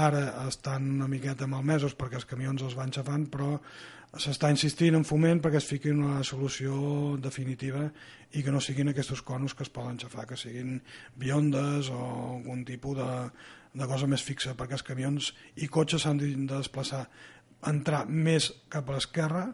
ara 0.08 0.24
estan 0.48 0.88
una 0.96 1.10
miqueta 1.12 1.50
malmesos 1.52 1.98
perquè 2.00 2.16
els 2.22 2.30
camions 2.30 2.64
els 2.64 2.78
van 2.80 2.94
xafant, 2.96 3.28
però 3.28 3.58
s'està 4.16 4.50
insistint 4.54 4.96
en 4.96 5.04
foment 5.04 5.42
perquè 5.44 5.60
es 5.60 5.68
fiqui 5.68 5.92
una 5.92 6.22
solució 6.24 7.18
definitiva 7.20 7.84
i 8.40 8.44
que 8.44 8.54
no 8.54 8.64
siguin 8.64 8.94
aquests 8.94 9.22
conos 9.28 9.54
que 9.54 9.68
es 9.68 9.74
poden 9.74 10.00
xafar, 10.00 10.26
que 10.30 10.40
siguin 10.40 10.80
biondes 11.20 11.92
o 11.92 12.00
algun 12.38 12.64
tipus 12.66 12.98
de, 13.02 13.12
de 13.77 13.88
cosa 13.89 14.10
més 14.10 14.24
fixa, 14.25 14.55
perquè 14.57 14.77
els 14.77 14.86
camions 14.86 15.31
i 15.62 15.69
cotxes 15.69 16.05
s'han 16.05 16.19
de 16.22 16.34
desplaçar, 16.50 17.05
entrar 17.67 18.05
més 18.10 18.51
cap 18.74 18.89
a 18.89 18.98
l'esquerra 18.98 19.48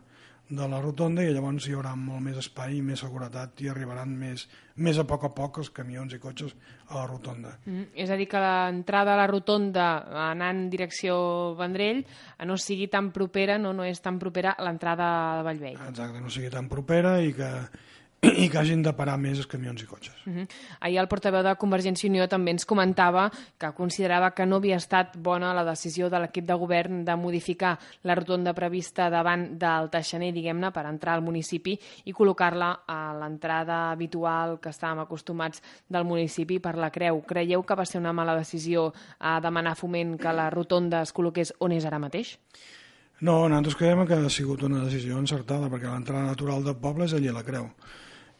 de 0.53 0.65
la 0.67 0.79
rotonda 0.83 1.23
i 1.23 1.31
llavors 1.33 1.65
hi 1.65 1.73
haurà 1.73 1.93
molt 1.97 2.21
més 2.25 2.37
espai 2.37 2.75
i 2.77 2.81
més 2.85 3.01
seguretat 3.01 3.61
i 3.63 3.69
arribaran 3.71 4.11
més, 4.19 4.43
més 4.75 4.99
a 4.99 5.05
poc 5.07 5.23
a 5.25 5.31
poc 5.33 5.61
els 5.63 5.71
camions 5.73 6.13
i 6.13 6.19
cotxes 6.21 6.51
a 6.89 6.97
la 6.97 7.05
rotonda. 7.07 7.55
Mm, 7.65 7.93
és 8.03 8.11
a 8.11 8.17
dir, 8.19 8.27
que 8.29 8.41
l'entrada 8.43 9.15
a 9.15 9.21
la 9.21 9.29
rotonda 9.31 9.87
anant 10.27 10.65
en 10.65 10.67
direcció 10.69 11.15
Vendrell 11.59 12.03
no 12.45 12.59
sigui 12.59 12.89
tan 12.91 13.09
propera, 13.15 13.57
no, 13.57 13.71
no 13.73 13.87
és 13.87 14.03
tan 14.03 14.19
propera 14.21 14.53
a 14.53 14.67
l'entrada 14.67 15.07
de 15.39 15.47
Vallvei. 15.47 15.79
Exacte, 15.87 16.21
no 16.21 16.29
sigui 16.33 16.51
tan 16.53 16.69
propera 16.69 17.15
i 17.23 17.33
que, 17.33 17.49
i 18.23 18.47
que 18.49 18.57
hagin 18.57 18.81
de 18.83 18.93
parar 18.95 19.17
més 19.19 19.39
els 19.41 19.47
camions 19.51 19.81
i 19.83 19.87
cotxes. 19.87 20.15
Uh 20.25 20.33
-huh. 20.33 20.47
Ahir 20.79 20.99
el 20.99 21.07
portaveu 21.07 21.43
de 21.43 21.55
Convergència 21.57 22.07
i 22.07 22.09
Unió 22.09 22.27
també 22.27 22.51
ens 22.51 22.65
comentava 22.65 23.29
que 23.57 23.71
considerava 23.73 24.31
que 24.31 24.45
no 24.45 24.57
havia 24.57 24.77
estat 24.77 25.17
bona 25.17 25.53
la 25.53 25.63
decisió 25.63 26.09
de 26.09 26.19
l'equip 26.19 26.45
de 26.45 26.53
govern 26.53 27.03
de 27.03 27.15
modificar 27.15 27.79
la 28.03 28.15
rotonda 28.15 28.53
prevista 28.53 29.09
davant 29.09 29.57
del 29.59 29.89
Teixaner, 29.89 30.33
diguem-ne, 30.33 30.71
per 30.71 30.85
entrar 30.85 31.15
al 31.15 31.21
municipi 31.21 31.77
i 32.05 32.13
col·locar-la 32.13 32.83
a 32.87 33.13
l'entrada 33.13 33.91
habitual 33.91 34.59
que 34.59 34.69
estàvem 34.69 34.99
acostumats 34.99 35.61
del 35.89 36.05
municipi 36.05 36.59
per 36.59 36.75
la 36.75 36.91
Creu. 36.91 37.21
Creieu 37.21 37.63
que 37.63 37.75
va 37.75 37.85
ser 37.85 37.99
una 37.99 38.13
mala 38.13 38.35
decisió 38.35 38.93
a 39.19 39.39
demanar 39.41 39.75
foment 39.75 40.17
que 40.17 40.33
la 40.33 40.49
rotonda 40.49 41.01
es 41.01 41.13
col·loqués 41.13 41.53
on 41.59 41.71
és 41.71 41.85
ara 41.85 41.99
mateix? 41.99 42.39
No, 43.19 43.47
nosaltres 43.49 43.75
creiem 43.75 44.07
que 44.07 44.13
ha 44.13 44.29
sigut 44.29 44.63
una 44.63 44.83
decisió 44.83 45.17
encertada 45.17 45.69
perquè 45.69 45.87
l'entrada 45.91 46.25
natural 46.25 46.63
del 46.63 46.75
poble 46.75 47.05
és 47.05 47.13
allà 47.13 47.29
a 47.29 47.33
la 47.33 47.43
Creu 47.43 47.69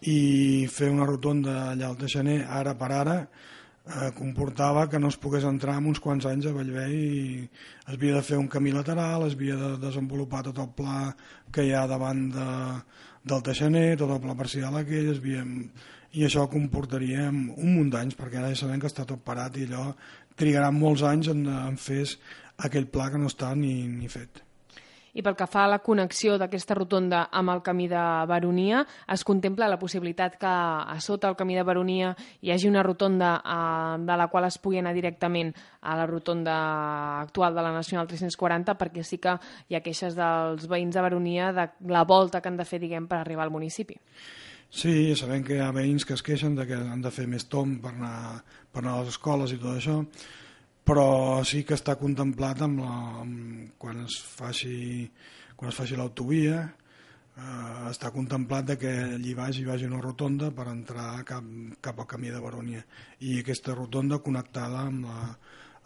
i 0.10 0.67
fer 0.72 0.89
una 0.91 1.07
rotonda 1.07 1.72
allà 1.72 1.89
al 1.89 2.00
Teixaner 2.00 2.41
ara 2.50 2.74
per 2.79 2.91
ara 2.91 3.17
eh, 3.24 4.12
comportava 4.17 4.88
que 4.89 5.00
no 5.00 5.10
es 5.12 5.17
pogués 5.17 5.45
entrar 5.48 5.77
en 5.79 5.88
uns 5.91 6.01
quants 6.03 6.27
anys 6.29 6.48
a 6.50 6.53
Bellvei 6.55 6.93
i 6.98 7.24
es 7.45 7.95
havia 7.95 8.17
de 8.17 8.25
fer 8.27 8.39
un 8.39 8.50
camí 8.51 8.74
lateral, 8.75 9.27
es 9.27 9.38
havia 9.38 9.57
de 9.60 9.72
desenvolupar 9.81 10.43
tot 10.50 10.60
el 10.63 10.69
pla 10.77 11.13
que 11.51 11.67
hi 11.67 11.74
ha 11.74 11.86
davant 11.88 12.29
de, 12.36 12.48
del 13.24 13.43
Teixaner, 13.48 13.98
tot 14.00 14.12
el 14.12 14.22
pla 14.24 14.38
parcial 14.39 14.79
aquell, 14.79 15.12
es 15.13 15.22
havia, 15.24 15.43
i 16.13 16.25
això 16.27 16.45
comportaria 16.51 17.29
un 17.31 17.75
munt 17.75 17.91
d'anys, 17.93 18.17
perquè 18.19 18.39
ara 18.39 18.53
ja 18.53 18.63
sabem 18.63 18.81
que 18.81 18.91
està 18.91 19.07
tot 19.10 19.24
parat 19.25 19.57
i 19.57 19.67
allò 19.69 19.91
trigarà 20.39 20.72
molts 20.72 21.03
anys 21.07 21.31
en, 21.33 21.45
en 21.48 21.77
fer 21.77 22.03
aquell 22.67 22.89
pla 22.91 23.10
que 23.12 23.22
no 23.22 23.31
està 23.31 23.53
ni, 23.57 23.75
ni 23.89 24.12
fet. 24.12 24.43
I 25.13 25.22
pel 25.22 25.36
que 25.38 25.46
fa 25.46 25.63
a 25.65 25.70
la 25.70 25.79
connexió 25.86 26.38
d'aquesta 26.41 26.75
rotonda 26.77 27.27
amb 27.32 27.53
el 27.53 27.62
camí 27.65 27.88
de 27.88 28.01
Baronia, 28.29 28.84
es 29.13 29.24
contempla 29.24 29.70
la 29.70 29.77
possibilitat 29.79 30.39
que 30.41 30.50
a 30.50 30.98
sota 31.01 31.29
el 31.29 31.38
camí 31.38 31.55
de 31.55 31.63
Baronia 31.63 32.15
hi 32.41 32.51
hagi 32.51 32.70
una 32.70 32.84
rotonda 32.84 33.36
eh, 33.39 33.98
de 34.01 34.17
la 34.17 34.27
qual 34.27 34.50
es 34.50 34.58
pugui 34.58 34.82
anar 34.82 34.96
directament 34.98 35.53
a 35.82 35.98
la 36.00 36.08
rotonda 36.10 36.55
actual 37.22 37.53
de 37.53 37.62
la 37.62 37.74
Nacional 37.74 38.08
340 38.08 38.77
perquè 38.79 39.03
sí 39.05 39.22
que 39.22 39.38
hi 39.70 39.77
ha 39.77 39.84
queixes 39.86 40.17
dels 40.17 40.65
veïns 40.70 40.96
de 40.98 41.05
Baronia 41.05 41.51
de 41.53 41.70
la 41.93 42.03
volta 42.03 42.41
que 42.41 42.50
han 42.50 42.58
de 42.58 42.65
fer, 42.65 42.82
diguem, 42.82 43.08
per 43.08 43.22
arribar 43.22 43.46
al 43.46 43.53
municipi. 43.53 44.00
Sí, 44.74 45.13
sabem 45.13 45.43
que 45.46 45.60
hi 45.60 45.62
ha 45.62 45.70
veïns 45.70 46.08
que 46.10 46.15
es 46.17 46.24
queixen 46.25 46.55
de 46.58 46.65
que 46.65 46.74
han 46.74 47.01
de 47.03 47.12
fer 47.13 47.27
més 47.29 47.46
tom 47.46 47.75
per 47.84 47.91
anar, 47.93 48.41
per 48.74 48.82
anar 48.82 48.96
a 48.96 49.03
les 49.03 49.13
escoles 49.13 49.53
i 49.53 49.60
tot 49.62 49.77
això, 49.77 50.00
però 50.83 51.43
sí 51.47 51.63
que 51.63 51.77
està 51.77 51.95
contemplat 51.99 52.61
amb 52.65 52.83
la, 52.83 52.95
amb, 53.23 53.73
quan 53.79 54.03
es 54.03 54.19
faci 54.19 55.09
quan 55.55 55.71
es 55.71 55.77
faci 55.79 55.95
l'autovia 55.95 56.59
eh, 56.63 57.89
està 57.89 58.11
contemplat 58.11 58.67
de 58.71 58.77
que 58.81 58.93
allí 59.15 59.31
hi 59.31 59.65
vagi 59.65 59.87
una 59.87 60.01
rotonda 60.03 60.51
per 60.51 60.67
entrar 60.71 61.23
cap, 61.23 61.43
cap 61.81 61.99
al 61.99 62.09
camí 62.09 62.31
de 62.33 62.41
Baronia 62.43 62.83
i 63.19 63.39
aquesta 63.39 63.75
rotonda 63.75 64.19
connectada 64.19 64.87
amb 64.87 65.07
la, 65.07 65.19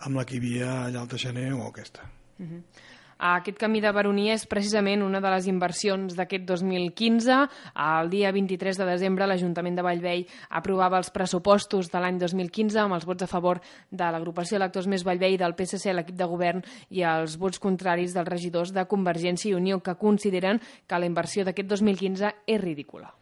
amb 0.06 0.18
la 0.18 0.26
que 0.26 0.38
hi 0.38 0.44
havia 0.44 0.72
allà 0.86 1.04
al 1.04 1.12
Teixaner 1.12 1.52
o 1.54 1.68
aquesta. 1.68 2.10
Uh 2.40 2.46
-huh. 2.46 2.62
Aquest 3.18 3.58
camí 3.58 3.82
de 3.82 3.92
Baronia 3.92 4.36
és 4.38 4.46
precisament 4.46 5.02
una 5.02 5.22
de 5.24 5.32
les 5.34 5.48
inversions 5.50 6.14
d'aquest 6.18 6.46
2015. 6.46 7.38
El 7.88 8.12
dia 8.14 8.32
23 8.32 8.78
de 8.78 8.86
desembre 8.86 9.28
l'Ajuntament 9.28 9.78
de 9.78 9.86
Vallvei 9.86 10.26
aprovava 10.50 11.00
els 11.02 11.10
pressupostos 11.14 11.90
de 11.90 12.02
l'any 12.04 12.20
2015 12.22 12.80
amb 12.84 12.98
els 12.98 13.08
vots 13.10 13.26
a 13.26 13.32
favor 13.32 13.62
de 13.90 14.12
l'agrupació 14.14 14.62
Electors 14.62 14.88
Més 14.88 15.06
Vallvei, 15.06 15.38
del 15.38 15.56
PSC, 15.58 15.94
l'equip 15.94 16.18
de 16.18 16.30
govern 16.30 16.66
i 16.90 17.02
els 17.02 17.38
vots 17.42 17.60
contraris 17.60 18.14
dels 18.14 18.30
regidors 18.30 18.74
de 18.74 18.86
Convergència 18.86 19.52
i 19.52 19.58
Unió 19.58 19.82
que 19.82 19.98
consideren 19.98 20.62
que 20.86 21.00
la 21.00 21.10
inversió 21.10 21.46
d'aquest 21.46 21.74
2015 21.74 22.36
és 22.46 22.62
ridícula. 22.62 23.14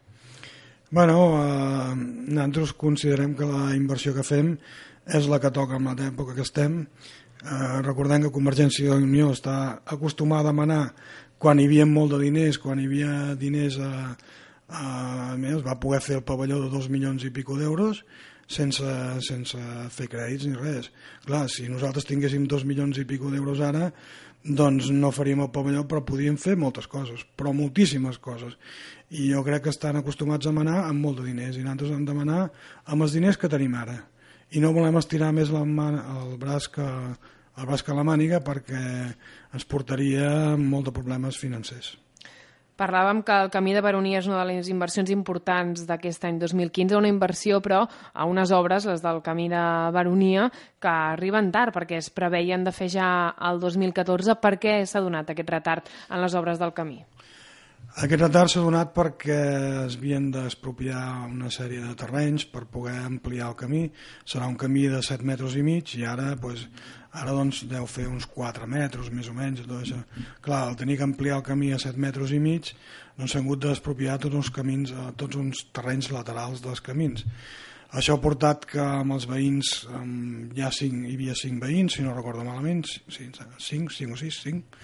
Bueno, 0.90 1.16
eh, 1.42 1.94
nosaltres 1.96 2.72
considerem 2.78 3.34
que 3.34 3.46
la 3.48 3.74
inversió 3.74 4.14
que 4.14 4.22
fem 4.22 4.52
és 5.06 5.28
la 5.30 5.38
que 5.38 5.52
toca 5.54 5.78
en 5.78 5.86
l'època 5.94 6.34
que 6.34 6.42
estem. 6.42 6.80
Eh, 7.46 7.80
recordem 7.86 8.26
que 8.26 8.34
Convergència 8.34 8.88
i 8.88 9.06
Unió 9.06 9.30
està 9.34 9.82
acostumada 9.86 10.48
a 10.48 10.52
demanar 10.52 10.82
quan 11.38 11.60
hi 11.60 11.66
havia 11.68 11.86
molt 11.86 12.14
de 12.14 12.22
diners, 12.24 12.58
quan 12.58 12.80
hi 12.80 12.86
havia 12.88 13.34
diners 13.38 13.78
a, 13.78 13.92
a, 14.68 14.84
a 15.32 15.36
més, 15.38 15.60
va 15.62 15.78
poder 15.78 16.00
fer 16.02 16.16
el 16.18 16.24
pavelló 16.26 16.62
de 16.62 16.70
dos 16.72 16.88
milions 16.90 17.24
i 17.24 17.30
pico 17.30 17.58
d'euros 17.58 18.02
sense, 18.48 18.86
sense 19.26 19.58
fer 19.92 20.08
crèdits 20.10 20.46
ni 20.46 20.56
res. 20.56 20.90
Clar, 21.26 21.44
si 21.52 21.68
nosaltres 21.68 22.08
tinguéssim 22.08 22.46
dos 22.50 22.64
milions 22.64 22.98
i 22.98 23.06
pico 23.06 23.30
d'euros 23.30 23.60
ara, 23.60 23.90
doncs 24.46 24.90
no 24.94 25.12
faríem 25.14 25.42
el 25.42 25.52
pavelló, 25.54 25.84
però 25.90 26.02
podríem 26.06 26.38
fer 26.38 26.56
moltes 26.58 26.86
coses, 26.90 27.22
però 27.36 27.52
moltíssimes 27.54 28.18
coses. 28.22 28.54
I 29.10 29.30
jo 29.32 29.42
crec 29.46 29.66
que 29.66 29.74
estan 29.74 29.98
acostumats 29.98 30.46
a 30.46 30.54
demanar 30.54 30.84
amb 30.86 31.02
molt 31.02 31.20
de 31.20 31.30
diners, 31.30 31.58
i 31.58 31.64
nosaltres 31.66 31.94
hem 31.94 32.04
de 32.06 32.14
demanar 32.14 32.44
amb 32.86 33.06
els 33.06 33.14
diners 33.18 33.38
que 33.38 33.50
tenim 33.50 33.74
ara 33.78 34.00
i 34.54 34.62
no 34.62 34.72
volem 34.76 34.98
estirar 35.00 35.32
més 35.34 35.50
la 35.50 35.64
man, 35.66 35.98
el, 35.98 36.34
braç 36.38 36.70
que, 36.74 36.86
el 36.86 37.68
braç 37.68 37.82
que 37.86 37.96
la 37.96 38.06
màniga 38.06 38.42
perquè 38.44 38.82
ens 39.56 39.68
portaria 39.68 40.56
molt 40.60 40.90
de 40.90 40.94
problemes 40.94 41.38
financers. 41.40 41.96
Parlàvem 42.76 43.22
que 43.24 43.32
el 43.32 43.48
camí 43.48 43.72
de 43.72 43.80
Baronia 43.80 44.18
és 44.20 44.26
una 44.28 44.42
de 44.42 44.50
les 44.50 44.66
inversions 44.68 45.08
importants 45.14 45.86
d'aquest 45.88 46.26
any 46.28 46.36
2015, 46.42 46.98
una 46.98 47.08
inversió, 47.08 47.62
però, 47.64 47.86
a 48.12 48.26
unes 48.28 48.52
obres, 48.52 48.84
les 48.84 49.00
del 49.00 49.22
camí 49.24 49.48
de 49.48 49.62
Baronia, 49.96 50.50
que 50.76 50.92
arriben 50.92 51.48
tard, 51.54 51.72
perquè 51.72 51.96
es 52.02 52.10
preveien 52.12 52.68
de 52.68 52.76
fer 52.76 52.90
ja 52.92 53.08
el 53.48 53.62
2014. 53.64 54.36
Per 54.44 54.54
què 54.60 54.82
s'ha 54.84 55.00
donat 55.00 55.32
aquest 55.32 55.54
retard 55.56 55.88
en 56.10 56.20
les 56.20 56.36
obres 56.36 56.60
del 56.60 56.76
camí? 56.76 57.00
Aquest 57.96 58.20
retard 58.20 58.50
s'ha 58.52 58.60
donat 58.60 58.90
perquè 58.92 59.36
es 59.86 59.94
havien 59.96 60.26
d'expropiar 60.28 60.98
una 61.30 61.48
sèrie 61.48 61.80
de 61.80 61.94
terrenys 61.96 62.44
per 62.52 62.66
poder 62.68 62.98
ampliar 63.00 63.46
el 63.48 63.56
camí. 63.56 63.80
Serà 64.28 64.50
un 64.50 64.58
camí 64.60 64.82
de 64.92 65.00
7 65.00 65.24
metres 65.24 65.56
i 65.56 65.62
mig 65.64 65.94
i 65.96 66.04
ara, 66.04 66.34
pues, 66.36 66.66
ara 67.16 67.32
doncs, 67.32 67.62
deu 67.70 67.88
fer 67.88 68.04
uns 68.10 68.28
4 68.34 68.68
metres, 68.68 69.08
més 69.16 69.32
o 69.32 69.38
menys. 69.38 69.64
Tot 69.64 69.80
això. 69.80 70.02
Clar, 70.44 70.60
al 70.66 70.76
tenir 70.76 70.98
que 71.00 71.08
ampliar 71.08 71.40
el 71.40 71.46
camí 71.48 71.72
a 71.72 71.80
7 71.80 71.96
metres 71.96 72.36
i 72.36 72.42
mig, 72.50 72.74
doncs 73.16 73.32
s'han 73.32 73.48
hagut 73.48 73.64
d'expropiar 73.64 74.20
tots 74.20 74.42
uns 74.44 74.52
camins, 74.52 74.92
eh, 74.92 75.08
tots 75.16 75.40
uns 75.40 75.64
terrenys 75.72 76.12
laterals 76.12 76.60
dels 76.68 76.84
camins. 76.84 77.24
Això 77.96 78.18
ha 78.18 78.26
portat 78.28 78.68
que 78.76 78.84
amb 78.84 79.16
els 79.16 79.24
veïns, 79.24 79.86
amb, 79.88 80.52
ja 80.52 80.68
cinc, 80.68 81.06
hi 81.08 81.16
havia 81.16 81.32
5 81.32 81.64
veïns, 81.64 81.96
si 81.96 82.04
no 82.04 82.12
recordo 82.12 82.44
malament, 82.44 82.84
5, 83.08 83.46
5, 83.56 83.88
5 84.04 84.12
o 84.12 84.20
6, 84.20 84.48
5, 84.50 84.82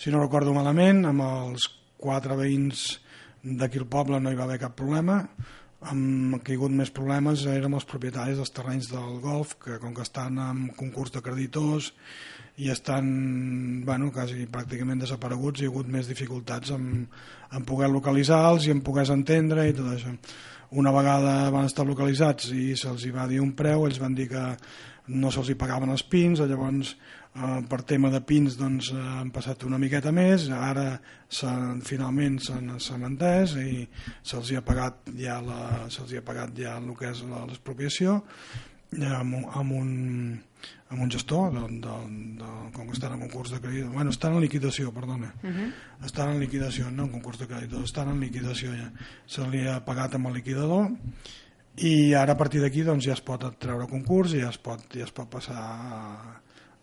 si 0.00 0.10
no 0.10 0.18
recordo 0.18 0.50
malament, 0.56 1.06
amb 1.06 1.22
els 1.22 1.76
quatre 2.00 2.36
veïns 2.38 3.00
d'aquí 3.42 3.80
al 3.80 3.88
poble 3.88 4.20
no 4.20 4.30
hi 4.30 4.38
va 4.38 4.46
haver 4.48 4.60
cap 4.60 4.76
problema. 4.76 5.22
Han 5.90 6.40
caigut 6.44 6.72
més 6.76 6.90
problemes 6.92 7.46
érem 7.48 7.78
els 7.78 7.86
propietaris 7.88 8.36
dels 8.36 8.52
terrenys 8.52 8.90
del 8.92 9.16
golf 9.22 9.54
que 9.62 9.78
com 9.80 9.94
que 9.96 10.04
estan 10.04 10.36
en 10.42 10.66
concurs 10.76 11.14
de 11.14 11.22
creditors 11.24 11.92
i 12.60 12.68
estan 12.68 13.06
bueno, 13.86 14.10
quasi 14.12 14.44
pràcticament 14.52 15.00
desapareguts 15.00 15.62
hi 15.62 15.68
ha 15.68 15.72
hagut 15.72 15.88
més 15.88 16.10
dificultats 16.10 16.74
en, 16.76 17.06
en 17.56 17.64
poder 17.64 17.88
localitzar-los 17.88 18.68
i 18.68 18.74
en 18.74 18.82
poder 18.84 19.06
entendre 19.14 19.64
i 19.70 19.76
tot 19.76 19.88
això. 19.94 20.12
Una 20.80 20.92
vegada 20.94 21.48
van 21.50 21.66
estar 21.66 21.86
localitzats 21.88 22.52
i 22.52 22.74
se'ls 22.78 23.08
va 23.14 23.24
dir 23.30 23.40
un 23.40 23.54
preu 23.56 23.88
ells 23.88 24.02
van 24.02 24.14
dir 24.14 24.28
que 24.30 24.44
no 25.16 25.32
se'ls 25.32 25.56
pagaven 25.58 25.90
els 25.90 26.04
pins 26.04 26.44
llavors 26.44 26.92
eh, 27.34 27.60
per 27.68 27.82
tema 27.88 28.10
de 28.10 28.20
pins 28.26 28.56
doncs, 28.58 28.90
eh, 28.94 29.04
han 29.20 29.30
passat 29.34 29.64
una 29.68 29.78
miqueta 29.78 30.12
més, 30.12 30.48
ara 30.50 31.00
finalment 31.86 32.40
s'han 32.42 33.06
entès 33.06 33.54
i 33.62 33.86
se'ls 34.22 34.50
ha 34.58 34.64
pagat 34.66 35.12
ja 35.18 35.40
la, 35.44 35.86
se'ls 35.88 36.16
ha 36.18 36.24
pagat 36.26 36.56
ja 36.58 36.76
el 36.78 36.90
que 36.98 37.10
és 37.12 37.22
l'expropiació 37.28 38.20
amb, 38.98 39.36
amb, 39.54 39.72
un, 39.72 39.90
amb 40.90 41.02
un 41.02 41.10
gestor 41.10 41.52
de, 41.54 41.66
de, 41.84 41.96
de, 42.40 42.48
com 42.74 42.88
que 42.88 42.96
estan 42.96 43.14
en 43.14 43.22
concurs 43.22 43.52
de 43.54 43.60
crèdit 43.62 43.92
bueno, 43.92 44.10
estan 44.10 44.34
en 44.34 44.42
liquidació, 44.42 44.92
perdona. 44.92 45.32
Uh 45.42 45.50
-huh. 45.50 45.72
estan 46.04 46.30
en 46.30 46.40
liquidació, 46.40 46.90
no 46.90 47.04
en 47.04 47.10
concurs 47.10 47.38
de 47.38 47.46
crèdit 47.46 47.84
estan 47.84 48.08
en 48.08 48.20
liquidació 48.20 48.74
ja, 48.74 48.90
se 49.26 49.46
li 49.48 49.66
ha 49.68 49.84
pagat 49.84 50.14
amb 50.14 50.26
el 50.26 50.34
liquidador 50.34 50.90
i 51.76 52.14
ara 52.14 52.32
a 52.32 52.36
partir 52.36 52.60
d'aquí 52.60 52.82
doncs, 52.82 53.04
ja 53.04 53.12
es 53.12 53.20
pot 53.20 53.58
treure 53.58 53.86
concurs 53.86 54.34
i 54.34 54.40
ja 54.40 54.48
es 54.48 54.58
pot, 54.58 54.80
ja 54.94 55.04
es 55.04 55.12
pot 55.12 55.30
passar 55.30 55.56
a, 55.56 56.40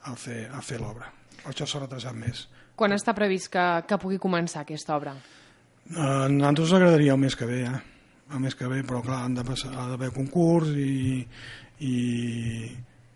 a 0.08 0.16
fer, 0.16 0.48
a 0.54 0.62
fer 0.64 0.80
l'obra. 0.82 1.12
Això 1.48 1.68
s'ha 1.68 1.84
retrasat 1.84 2.16
més. 2.18 2.48
Quan 2.78 2.94
està 2.94 3.14
previst 3.18 3.52
que, 3.54 3.66
que 3.90 4.00
pugui 4.02 4.20
començar 4.22 4.64
aquesta 4.64 4.96
obra? 4.98 5.16
Uh, 5.88 6.00
a 6.00 6.28
nosaltres 6.32 6.68
ens 6.68 6.80
agradaria 6.80 7.16
el 7.16 7.22
mes 7.22 7.36
que 7.38 7.48
ve, 7.50 7.62
eh? 7.68 7.78
el 8.34 8.44
mes 8.44 8.56
que 8.56 8.68
ve, 8.68 8.82
però 8.84 9.02
clar, 9.06 9.22
han 9.24 9.38
d'haver 9.38 10.12
concurs 10.16 10.74
i, 10.76 11.22
i 11.80 11.94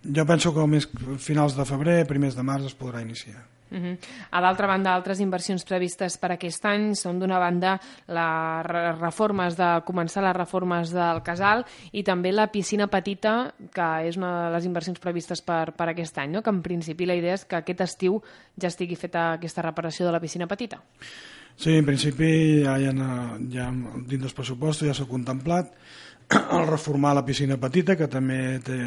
jo 0.04 0.26
penso 0.26 0.54
que 0.54 0.64
el 0.64 0.70
mes 0.72 0.88
finals 1.20 1.58
de 1.58 1.66
febrer, 1.68 1.98
primers 2.10 2.38
de 2.38 2.46
març 2.48 2.72
es 2.72 2.78
podrà 2.78 3.04
iniciar. 3.04 3.44
Uh 3.72 3.78
-huh. 3.78 3.98
A 4.32 4.42
d'altra 4.42 4.68
banda, 4.68 4.94
altres 4.94 5.20
inversions 5.20 5.64
previstes 5.64 6.18
per 6.18 6.32
aquest 6.34 6.66
any 6.66 6.94
són 6.96 7.20
d'una 7.20 7.40
banda 7.40 7.80
les 8.08 9.00
reformes 9.00 9.56
de 9.56 9.82
començar 9.86 10.22
les 10.22 10.36
reformes 10.36 10.92
del 10.92 11.24
casal 11.24 11.66
i 11.92 12.04
també 12.04 12.32
la 12.32 12.48
piscina 12.48 12.88
petita, 12.88 13.54
que 13.74 14.08
és 14.08 14.18
una 14.18 14.50
de 14.50 14.56
les 14.56 14.66
inversions 14.66 15.00
previstes 15.00 15.42
per, 15.42 15.72
per 15.72 15.90
aquest 15.90 16.18
any, 16.18 16.32
no? 16.32 16.42
que 16.42 16.50
en 16.50 16.62
principi 16.62 17.06
la 17.06 17.16
idea 17.16 17.34
és 17.34 17.46
que 17.46 17.56
aquest 17.56 17.82
estiu 17.82 18.22
ja 18.60 18.68
estigui 18.68 18.96
feta 18.96 19.34
aquesta 19.34 19.62
reparació 19.62 20.06
de 20.06 20.12
la 20.12 20.20
piscina 20.20 20.48
petita. 20.48 20.82
Sí, 21.56 21.76
en 21.78 21.86
principi 21.86 22.64
ja, 22.64 22.78
ja, 22.80 22.92
ja 23.52 23.68
dins 23.72 24.22
dels 24.22 24.34
pressupostos 24.34 24.88
ja 24.88 24.94
s'ha 24.94 25.06
contemplat 25.06 25.72
el 26.58 26.68
reformar 26.68 27.16
la 27.16 27.26
piscina 27.26 27.58
petita, 27.58 27.96
que 27.96 28.08
també 28.08 28.60
té, 28.60 28.80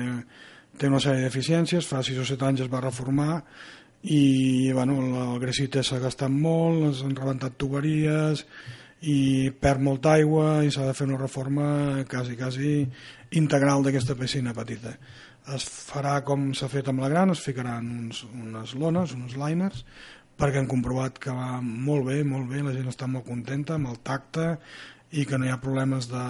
té 0.78 0.88
una 0.88 1.00
sèrie 1.02 1.22
d'eficiències, 1.22 1.86
fa 1.86 2.02
6 2.02 2.18
o 2.18 2.24
7 2.24 2.48
anys 2.48 2.64
es 2.66 2.72
va 2.72 2.82
reformar 2.82 3.44
i 4.04 4.70
bueno, 4.72 4.98
el 5.00 5.38
Gresita 5.40 5.82
s'ha 5.82 5.98
gastat 6.02 6.32
molt, 6.32 6.90
s'han 6.98 7.14
rebentat 7.16 7.56
tuberies 7.56 8.44
i 9.08 9.50
perd 9.60 9.80
molta 9.84 10.12
aigua 10.18 10.64
i 10.64 10.72
s'ha 10.72 10.84
de 10.88 10.96
fer 10.96 11.06
una 11.08 11.20
reforma 11.20 12.04
quasi, 12.08 12.36
quasi 12.36 12.72
integral 13.40 13.84
d'aquesta 13.84 14.16
piscina 14.16 14.52
petita. 14.56 14.92
Es 15.54 15.64
farà 15.68 16.18
com 16.24 16.50
s'ha 16.56 16.68
fet 16.72 16.88
amb 16.88 17.00
la 17.04 17.08
gran, 17.12 17.32
es 17.32 17.40
ficaran 17.44 17.88
uns, 18.04 18.24
unes 18.28 18.74
lones, 18.80 19.16
uns 19.16 19.36
liners, 19.40 19.84
perquè 20.36 20.60
han 20.60 20.68
comprovat 20.68 21.18
que 21.20 21.32
va 21.32 21.60
molt 21.62 22.08
bé, 22.10 22.20
molt 22.28 22.48
bé, 22.50 22.60
la 22.64 22.76
gent 22.76 22.92
està 22.92 23.08
molt 23.08 23.28
contenta 23.28 23.78
amb 23.78 23.92
el 23.92 24.00
tacte 24.04 24.54
i 25.14 25.24
que 25.24 25.38
no 25.38 25.48
hi 25.48 25.52
ha 25.54 25.60
problemes 25.62 26.10
de, 26.12 26.28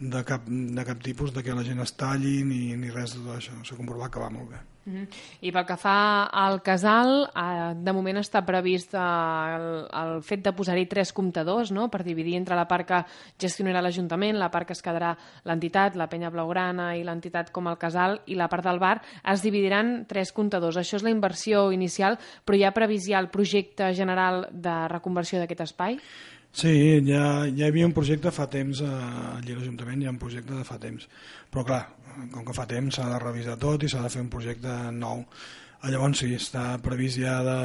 de, 0.00 0.26
cap, 0.26 0.50
de 0.50 0.86
cap 0.88 1.02
tipus 1.04 1.34
de 1.34 1.46
que 1.46 1.54
la 1.54 1.66
gent 1.66 1.82
es 1.84 1.94
talli 1.94 2.40
ni, 2.42 2.64
ni 2.74 2.90
res 2.90 3.18
de 3.18 3.26
tot 3.26 3.38
això. 3.38 3.58
S'ha 3.62 3.78
comprovat 3.78 4.14
que 4.14 4.22
va 4.22 4.32
molt 4.34 4.54
bé. 4.54 4.62
-hmm. 4.86 5.06
I 5.40 5.52
pel 5.52 5.66
que 5.66 5.76
fa 5.76 6.24
al 6.24 6.62
casal, 6.62 7.28
eh, 7.34 7.74
de 7.74 7.92
moment 7.92 8.16
està 8.18 8.44
previst 8.44 8.94
eh, 8.94 8.98
el, 8.98 9.86
el 9.92 10.22
fet 10.22 10.42
de 10.42 10.52
posar-hi 10.52 10.86
tres 10.86 11.12
comptadors 11.12 11.70
no? 11.70 11.88
per 11.88 12.02
dividir 12.02 12.36
entre 12.36 12.56
la 12.56 12.66
part 12.66 12.86
que 12.86 13.04
gestionarà 13.38 13.80
l'Ajuntament, 13.80 14.38
la 14.38 14.50
part 14.50 14.66
que 14.66 14.72
es 14.72 14.82
quedarà 14.82 15.16
l'entitat, 15.44 15.96
la 15.96 16.08
penya 16.08 16.30
blaugrana 16.30 16.96
i 16.96 17.04
l'entitat 17.04 17.50
com 17.50 17.68
el 17.68 17.78
casal 17.78 18.20
i 18.26 18.34
la 18.34 18.48
part 18.48 18.64
del 18.64 18.78
bar, 18.78 19.00
es 19.24 19.42
dividiran 19.42 20.06
tres 20.08 20.32
comptadors. 20.32 20.76
Això 20.76 20.96
és 20.96 21.02
la 21.02 21.10
inversió 21.10 21.70
inicial, 21.72 22.18
però 22.44 22.56
hi 22.58 22.64
ha 22.64 22.72
previst 22.72 23.08
ja 23.08 23.18
el 23.18 23.28
projecte 23.28 23.94
general 23.94 24.48
de 24.50 24.88
reconversió 24.88 25.38
d'aquest 25.38 25.60
espai? 25.60 25.98
Sí, 26.52 27.00
ja, 27.08 27.46
ja 27.48 27.48
hi 27.48 27.64
havia 27.64 27.86
un 27.88 27.94
projecte 27.96 28.30
fa 28.30 28.44
temps 28.52 28.82
a 28.84 28.92
allí 29.38 29.54
a 29.54 29.56
l'Ajuntament, 29.56 30.02
hi 30.02 30.08
ha 30.08 30.12
un 30.12 30.20
projecte 30.20 30.52
de 30.52 30.66
fa 30.68 30.76
temps, 30.78 31.06
però 31.48 31.64
clar, 31.64 31.82
com 32.34 32.44
que 32.44 32.52
fa 32.52 32.66
temps 32.68 32.98
s'ha 32.98 33.08
de 33.08 33.20
revisar 33.22 33.56
tot 33.56 33.82
i 33.82 33.88
s'ha 33.88 34.02
de 34.04 34.10
fer 34.12 34.20
un 34.20 34.28
projecte 34.28 34.74
nou. 34.92 35.24
Llavors 35.88 36.20
sí, 36.20 36.28
està 36.36 36.76
previst 36.84 37.18
ja 37.22 37.38
de, 37.46 37.56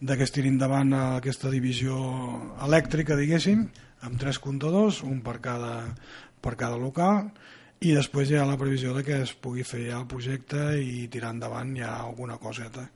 de 0.00 0.16
que 0.16 0.28
es 0.28 0.34
tiri 0.34 0.52
aquesta 0.60 1.48
divisió 1.48 1.96
elèctrica, 2.66 3.16
diguéssim, 3.16 3.64
amb 4.02 4.20
tres 4.20 4.38
comptadors, 4.38 5.02
un 5.02 5.22
per 5.24 5.40
cada, 5.40 5.88
per 6.40 6.54
cada 6.54 6.76
local, 6.76 7.30
i 7.80 7.94
després 7.94 8.28
hi 8.28 8.36
ha 8.36 8.44
la 8.44 8.58
previsió 8.58 8.92
de 8.92 9.04
que 9.04 9.22
es 9.22 9.32
pugui 9.32 9.64
fer 9.64 9.88
ja 9.88 9.98
el 9.98 10.06
projecte 10.06 10.76
i 10.78 11.08
tirar 11.08 11.32
endavant 11.32 11.74
ja 11.76 11.96
alguna 11.96 12.36
coseta. 12.36 12.90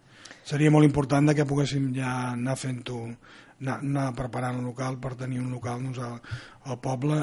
Seria 0.45 0.71
molt 0.71 0.85
important 0.85 1.33
que 1.33 1.47
poguéssim 1.47 1.93
ja 1.95 2.33
anar 2.33 2.57
fent-ho, 2.59 3.07
anar, 3.62 3.78
anar 3.81 4.11
preparant 4.19 4.59
un 4.59 4.69
local 4.69 4.99
per 5.00 5.14
tenir 5.14 5.40
un 5.40 5.50
local 5.54 5.83
doncs, 5.83 6.02
al, 6.02 6.21
al 6.66 6.78
poble, 6.83 7.19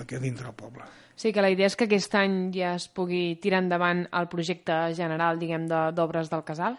aquí 0.00 0.20
dintre 0.20 0.50
del 0.50 0.58
poble. 0.58 0.90
Sí, 1.16 1.30
que 1.32 1.42
la 1.42 1.50
idea 1.52 1.68
és 1.70 1.76
que 1.78 1.86
aquest 1.86 2.14
any 2.18 2.50
ja 2.54 2.74
es 2.74 2.88
pugui 2.90 3.36
tirar 3.42 3.62
endavant 3.62 4.02
el 4.18 4.26
projecte 4.32 4.74
general, 4.98 5.38
diguem, 5.38 5.68
d'obres 5.70 6.26
de, 6.26 6.34
del 6.34 6.42
casal? 6.46 6.78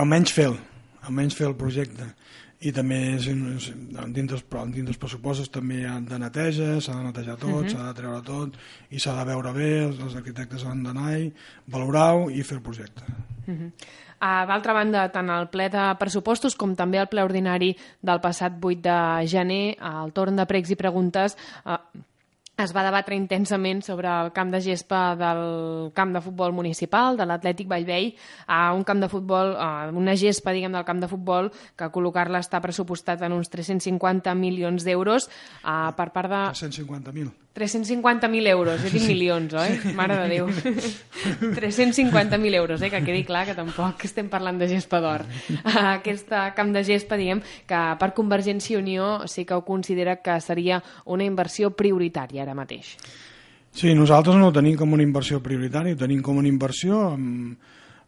Almenys 0.00 0.34
fer-lo, 0.36 0.60
almenys 1.08 1.38
fer 1.38 1.48
el 1.48 1.56
projecte. 1.56 2.12
I 2.60 2.74
també 2.76 2.98
és, 3.14 3.24
és, 3.24 3.32
dins, 3.32 3.68
dels, 4.12 4.44
dins 4.74 4.90
dels 4.90 5.00
pressupostos 5.00 5.48
també 5.48 5.78
hi 5.80 5.86
ha 5.88 5.94
de 6.04 6.18
neteja, 6.20 6.74
s'ha 6.84 6.98
de 6.98 7.06
netejar 7.06 7.38
tot, 7.40 7.54
uh 7.54 7.62
-huh. 7.62 7.70
s'ha 7.72 7.86
de 7.86 7.94
treure 8.02 8.20
tot, 8.22 8.58
i 8.90 9.00
s'ha 9.00 9.16
de 9.16 9.24
veure 9.24 9.52
bé, 9.52 9.70
els, 9.86 9.98
els 9.98 10.16
arquitectes 10.16 10.64
han 10.64 10.82
d'anar 10.82 11.16
i 11.18 11.32
valorar-ho 11.66 12.28
i 12.28 12.42
fer 12.42 12.58
el 12.58 12.62
projecte. 12.62 13.02
Uh 13.46 13.54
-huh. 13.54 13.72
D'altra 14.20 14.74
banda, 14.76 15.06
tant 15.08 15.32
el 15.32 15.48
ple 15.48 15.70
de 15.72 15.86
pressupostos 16.00 16.56
com 16.60 16.74
també 16.76 17.00
el 17.00 17.08
ple 17.08 17.24
ordinari 17.24 17.72
del 18.04 18.20
passat 18.20 18.60
8 18.60 18.84
de 18.84 19.26
gener, 19.32 19.64
al 19.80 20.12
torn 20.12 20.36
de 20.36 20.44
pregs 20.44 20.70
i 20.74 20.76
preguntes, 20.76 21.38
uh, 21.64 21.78
es 22.60 22.74
va 22.76 22.84
debatre 22.84 23.16
intensament 23.16 23.80
sobre 23.80 24.10
el 24.10 24.30
camp 24.36 24.50
de 24.52 24.60
gespa 24.60 25.14
del 25.16 25.90
camp 25.96 26.12
de 26.12 26.20
futbol 26.20 26.52
municipal, 26.52 27.16
de 27.16 27.24
l'Atlètic 27.24 27.68
Vallvei, 27.70 28.10
a 28.46 28.74
un 28.76 28.84
camp 28.84 29.00
de 29.00 29.08
futbol, 29.08 29.54
a 29.56 29.88
una 29.96 30.16
gespa, 30.20 30.52
diguem, 30.52 30.76
del 30.76 30.84
camp 30.84 31.00
de 31.00 31.08
futbol, 31.08 31.50
que 31.76 31.88
col·locar-la 31.88 32.42
està 32.44 32.60
pressupostat 32.60 33.24
en 33.24 33.38
uns 33.38 33.48
350 33.48 34.34
milions 34.36 34.84
d'euros 34.84 35.30
per 35.62 36.10
part 36.12 36.28
de... 36.28 36.42
350.000. 36.60 37.32
350.000 37.54 38.46
euros, 38.46 38.78
jo 38.78 38.90
tinc 38.92 39.08
milions, 39.10 39.54
oi? 39.58 39.94
Mare 39.98 40.14
de 40.20 40.28
Déu. 40.30 40.46
350.000 41.58 42.54
euros, 42.54 42.82
eh? 42.82 42.90
que 42.92 43.00
quedi 43.02 43.24
clar 43.26 43.42
que 43.48 43.56
tampoc 43.58 44.04
estem 44.06 44.28
parlant 44.30 44.60
de 44.60 44.68
gespa 44.70 45.00
d'or. 45.02 45.26
Aquest 45.96 46.30
camp 46.54 46.70
de 46.76 46.84
gespa, 46.86 47.18
diguem, 47.18 47.42
que 47.66 47.80
per 47.98 48.12
Convergència 48.14 48.76
i 48.76 48.80
Unió 48.80 49.10
sí 49.26 49.44
que 49.44 49.58
ho 49.58 49.66
considera 49.66 50.20
que 50.22 50.38
seria 50.40 50.78
una 51.10 51.26
inversió 51.26 51.74
prioritària 51.74 52.46
ara 52.46 52.54
mateix. 52.54 52.94
Sí, 53.74 53.94
nosaltres 53.98 54.38
no 54.38 54.50
ho 54.50 54.54
tenim 54.54 54.78
com 54.78 54.94
una 54.94 55.06
inversió 55.06 55.42
prioritària, 55.42 55.98
ho 55.98 56.00
tenim 56.00 56.22
com 56.22 56.38
una 56.38 56.50
inversió, 56.50 57.02
amb, 57.16 57.58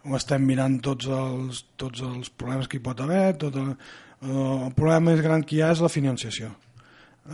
ho 0.07 0.19
estem 0.19 0.47
mirant 0.47 0.79
tots 0.83 1.11
els, 1.11 1.65
tots 1.79 2.03
els 2.07 2.31
problemes 2.31 2.71
que 2.71 2.79
hi 2.79 2.83
pot 2.83 3.03
haver, 3.03 3.37
tot 3.43 3.59
el, 3.59 3.75
el 4.23 4.75
problema 4.79 5.11
més 5.11 5.23
gran 5.23 5.43
que 5.43 5.59
hi 5.59 5.65
ha 5.67 5.75
és 5.75 5.83
la 5.83 5.91
financiació 5.91 6.55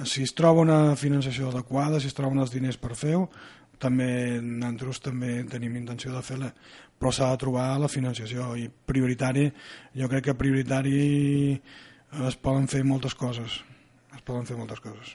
si 0.04 0.24
es 0.26 0.34
troba 0.36 0.64
una 0.64 0.96
finançació 0.96 1.48
adequada, 1.52 2.00
si 2.00 2.10
es 2.10 2.16
troben 2.16 2.42
els 2.42 2.52
diners 2.52 2.76
per 2.80 2.96
fer-ho, 2.96 3.28
també 3.78 4.40
nosaltres 4.42 5.00
també 5.00 5.44
tenim 5.50 5.76
intenció 5.78 6.12
de 6.12 6.22
fer-la, 6.22 6.50
però 6.98 7.12
s'ha 7.14 7.30
de 7.30 7.38
trobar 7.40 7.68
la 7.78 7.88
financiació 7.88 8.50
i 8.58 8.66
prioritari, 8.68 9.46
jo 9.94 10.10
crec 10.10 10.28
que 10.28 10.38
prioritari 10.38 10.98
es 12.28 12.36
poden 12.42 12.66
fer 12.68 12.82
moltes 12.84 13.14
coses, 13.14 13.62
es 14.14 14.22
poden 14.26 14.46
fer 14.48 14.58
moltes 14.58 14.82
coses. 14.82 15.14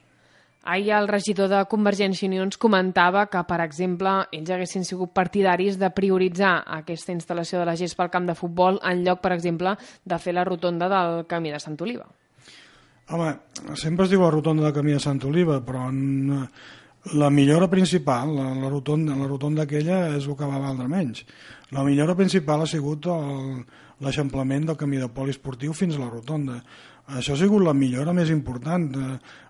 Ahir 0.63 0.93
el 0.95 1.09
regidor 1.09 1.49
de 1.51 1.59
Convergència 1.67 2.23
i 2.23 2.29
Unió 2.29 2.43
ens 2.45 2.55
comentava 2.55 3.25
que, 3.27 3.41
per 3.43 3.59
exemple, 3.65 4.13
ells 4.31 4.51
haguessin 4.55 4.87
sigut 4.87 5.11
partidaris 5.11 5.75
de 5.75 5.89
prioritzar 5.91 6.53
aquesta 6.77 7.11
instal·lació 7.11 7.59
de 7.59 7.67
la 7.67 7.75
gespa 7.75 8.05
al 8.05 8.13
camp 8.13 8.29
de 8.31 8.37
futbol 8.39 8.79
en 8.79 9.03
lloc, 9.03 9.19
per 9.19 9.33
exemple, 9.35 9.75
de 10.07 10.19
fer 10.23 10.37
la 10.37 10.47
rotonda 10.47 10.87
del 10.87 11.25
camí 11.27 11.51
de 11.51 11.59
Sant 11.59 11.75
Oliva. 11.83 12.07
Home, 13.11 13.33
sempre 13.75 14.05
es 14.05 14.13
diu 14.13 14.21
la 14.23 14.31
rotonda 14.31 14.69
de 14.69 14.75
camí 14.75 14.93
de 14.95 15.01
Sant 15.03 15.19
Oliva, 15.27 15.57
però 15.65 15.89
en, 15.89 16.47
la 17.11 17.29
millora 17.29 17.67
principal, 17.69 18.31
la, 18.35 18.53
la, 18.55 18.69
rotonda, 18.69 19.15
la 19.15 19.27
rotonda 19.27 19.65
aquella 19.65 20.15
és 20.15 20.23
el 20.23 20.37
que 20.39 20.47
va 20.47 20.61
valdre 20.61 20.87
menys. 20.87 21.25
La 21.75 21.83
millora 21.83 22.15
principal 22.15 22.63
ha 22.63 22.69
sigut 22.69 23.09
l'eixamplament 24.03 24.69
del 24.69 24.79
camí 24.79 25.01
de 25.01 25.11
poliesportiu 25.11 25.75
fins 25.75 25.97
a 25.97 26.05
la 26.05 26.09
rotonda. 26.13 26.61
Això 27.19 27.35
ha 27.35 27.41
sigut 27.41 27.65
la 27.65 27.75
millora 27.75 28.15
més 28.15 28.31
important. 28.31 28.87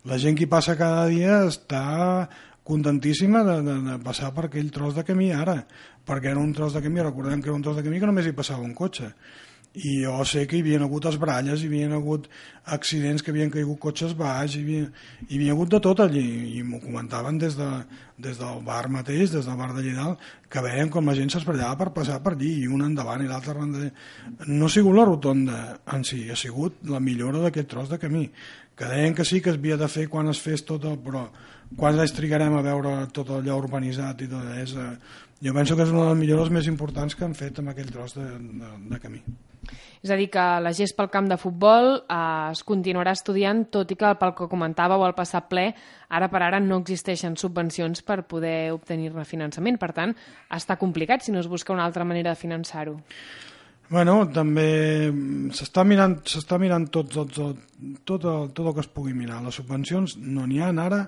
La 0.09 0.17
gent 0.17 0.39
que 0.39 0.49
passa 0.49 0.77
cada 0.79 1.05
dia 1.11 1.43
està 1.45 1.83
contentíssima 2.65 3.43
de, 3.45 3.61
de, 3.61 3.79
de 3.91 4.01
passar 4.01 4.33
per 4.33 4.47
aquell 4.47 4.71
tros 4.73 4.97
de 4.97 5.05
camí 5.05 5.29
ara, 5.35 5.59
perquè 6.07 6.31
era 6.31 6.41
un 6.41 6.53
tros 6.57 6.73
de 6.73 6.81
camí, 6.81 7.03
recordem 7.03 7.41
que 7.43 7.51
era 7.51 7.57
un 7.57 7.61
tros 7.61 7.77
de 7.77 7.83
camí 7.85 7.99
que 7.99 8.09
només 8.09 8.25
hi 8.25 8.33
passava 8.33 8.65
un 8.65 8.73
cotxe 8.73 9.11
i 9.73 10.03
jo 10.03 10.19
sé 10.29 10.43
que 10.45 10.59
hi 10.59 10.61
havia 10.61 10.79
hagut 10.85 11.07
esbralles, 11.09 11.63
hi 11.63 11.67
havia 11.71 11.87
hagut 11.97 12.27
accidents 12.75 13.23
que 13.25 13.31
havien 13.33 13.49
caigut 13.49 13.79
cotxes 13.81 14.13
baix, 14.13 14.53
hi 14.53 14.61
havia, 14.61 14.89
hi 15.27 15.37
havia 15.39 15.55
hagut 15.55 15.71
de 15.73 15.79
tot 15.81 16.03
allí, 16.03 16.25
i 16.59 16.61
m'ho 16.61 16.77
comentaven 16.83 17.39
des, 17.41 17.55
de, 17.57 17.69
des 18.21 18.37
del 18.37 18.59
bar 18.67 18.85
mateix, 18.93 19.31
des 19.33 19.47
del 19.49 19.57
bar 19.57 19.71
de 19.73 19.81
Lledal, 19.81 20.13
que 20.49 20.61
veien 20.61 20.91
com 20.93 21.09
la 21.09 21.15
gent 21.17 21.33
s'esbrallava 21.33 21.79
per 21.79 21.95
passar 21.95 22.19
per 22.21 22.35
allí, 22.35 22.51
i 22.61 22.67
un 22.69 22.85
endavant 22.85 23.23
i 23.25 23.29
l'altre 23.31 23.57
endavant. 23.57 23.89
No 24.45 24.69
ha 24.69 24.75
sigut 24.75 24.93
la 24.93 25.07
rotonda 25.09 25.61
en 25.95 26.05
si, 26.05 26.27
ha 26.29 26.37
sigut 26.37 26.83
la 26.93 27.01
millora 27.01 27.41
d'aquest 27.41 27.71
tros 27.71 27.89
de 27.89 27.97
camí, 27.97 28.27
que 28.77 28.89
deien 28.89 29.17
que 29.17 29.25
sí 29.25 29.41
que 29.41 29.49
es 29.49 29.57
havia 29.57 29.77
de 29.77 29.89
fer 29.89 30.05
quan 30.09 30.29
es 30.29 30.41
fes 30.41 30.65
tot 30.69 30.85
el... 30.85 30.99
però 31.01 31.27
quan 31.77 31.97
anys 31.97 32.13
trigarem 32.13 32.53
a 32.53 32.61
veure 32.61 32.91
tot 33.13 33.31
allò 33.33 33.57
urbanitzat 33.57 34.21
i 34.21 34.29
tot 34.29 34.53
és... 34.61 34.75
Eh, 34.77 34.91
jo 35.43 35.51
penso 35.51 35.75
que 35.75 35.83
és 35.83 35.89
una 35.91 36.05
de 36.05 36.11
les 36.13 36.19
millores 36.21 36.53
més 36.55 36.69
importants 36.71 37.17
que 37.17 37.25
han 37.25 37.33
fet 37.35 37.57
amb 37.59 37.73
aquell 37.73 37.89
tros 37.91 38.13
de, 38.15 38.29
de, 38.61 38.69
de 38.93 39.01
camí. 39.03 39.19
És 40.03 40.11
a 40.11 40.17
dir, 40.19 40.29
que 40.33 40.43
la 40.63 40.73
gest 40.75 40.97
pel 40.97 41.09
camp 41.13 41.29
de 41.31 41.37
futbol 41.39 41.93
eh, 42.01 42.51
es 42.51 42.63
continuarà 42.67 43.13
estudiant, 43.15 43.65
tot 43.71 43.91
i 43.91 43.97
que 43.99 44.11
pel 44.19 44.35
que 44.37 44.49
comentàveu 44.51 45.05
al 45.05 45.15
passat 45.17 45.47
ple, 45.51 45.69
ara 46.09 46.29
per 46.31 46.43
ara 46.43 46.59
no 46.63 46.81
existeixen 46.83 47.37
subvencions 47.39 48.03
per 48.03 48.21
poder 48.27 48.73
obtenir 48.75 49.13
refinançament. 49.13 49.79
Per 49.81 49.91
tant, 49.95 50.15
està 50.51 50.77
complicat 50.81 51.23
si 51.23 51.31
no 51.31 51.41
es 51.41 51.49
busca 51.51 51.73
una 51.73 51.85
altra 51.87 52.05
manera 52.05 52.33
de 52.33 52.39
finançar-ho. 52.39 52.99
Bueno, 53.93 54.23
també 54.33 55.11
s'està 55.53 55.83
mirant, 55.85 56.17
mirant 56.59 56.87
tot, 56.89 57.11
tot, 57.13 57.31
tot, 57.35 57.59
tot, 58.07 58.25
el, 58.25 58.51
tot 58.55 58.65
el 58.65 58.73
que 58.73 58.81
es 58.81 58.89
pugui 58.89 59.13
mirar. 59.13 59.41
Les 59.43 59.59
subvencions 59.59 60.15
no 60.17 60.47
n'hi 60.47 60.61
ha 60.63 60.71
ara, 60.81 61.03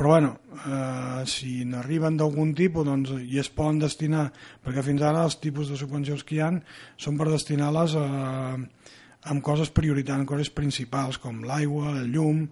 però 0.00 0.14
bueno, 0.14 0.30
eh, 0.64 1.26
si 1.28 1.58
n'arriben 1.68 2.16
d'algun 2.16 2.54
tipus 2.56 2.86
doncs, 2.88 3.10
i 3.20 3.36
es 3.42 3.50
poden 3.52 3.82
destinar, 3.82 4.30
perquè 4.64 4.80
fins 4.86 5.04
ara 5.04 5.26
els 5.28 5.36
tipus 5.42 5.68
de 5.68 5.76
subvencions 5.76 6.24
que 6.24 6.38
hi 6.38 6.40
han 6.40 6.62
són 6.96 7.18
per 7.20 7.26
destinar-les 7.28 7.98
a, 8.00 8.06
amb 9.28 9.44
coses 9.44 9.68
prioritàries, 9.76 10.24
coses 10.30 10.48
principals 10.56 11.20
com 11.20 11.44
l'aigua, 11.44 11.98
el 12.00 12.08
llum, 12.14 12.46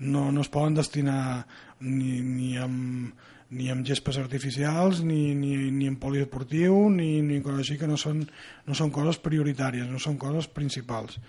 no, 0.00 0.30
no 0.32 0.40
es 0.40 0.48
poden 0.48 0.80
destinar 0.80 1.44
ni, 1.84 2.22
ni 2.24 2.56
amb 2.56 3.30
ni 3.54 3.68
amb 3.70 3.84
gespes 3.86 4.16
artificials, 4.18 5.04
ni, 5.04 5.34
ni, 5.36 5.52
ni 5.70 5.86
en 5.86 6.00
poliesportiu, 6.00 6.88
ni, 6.90 7.20
ni 7.22 7.42
coses 7.44 7.66
així 7.66 7.76
que 7.78 7.86
no 7.86 8.00
són, 8.00 8.24
no 8.64 8.74
són 8.74 8.90
coses 8.90 9.20
prioritàries, 9.22 9.86
no 9.92 10.00
són 10.02 10.16
coses 10.18 10.48
principals. 10.50 11.20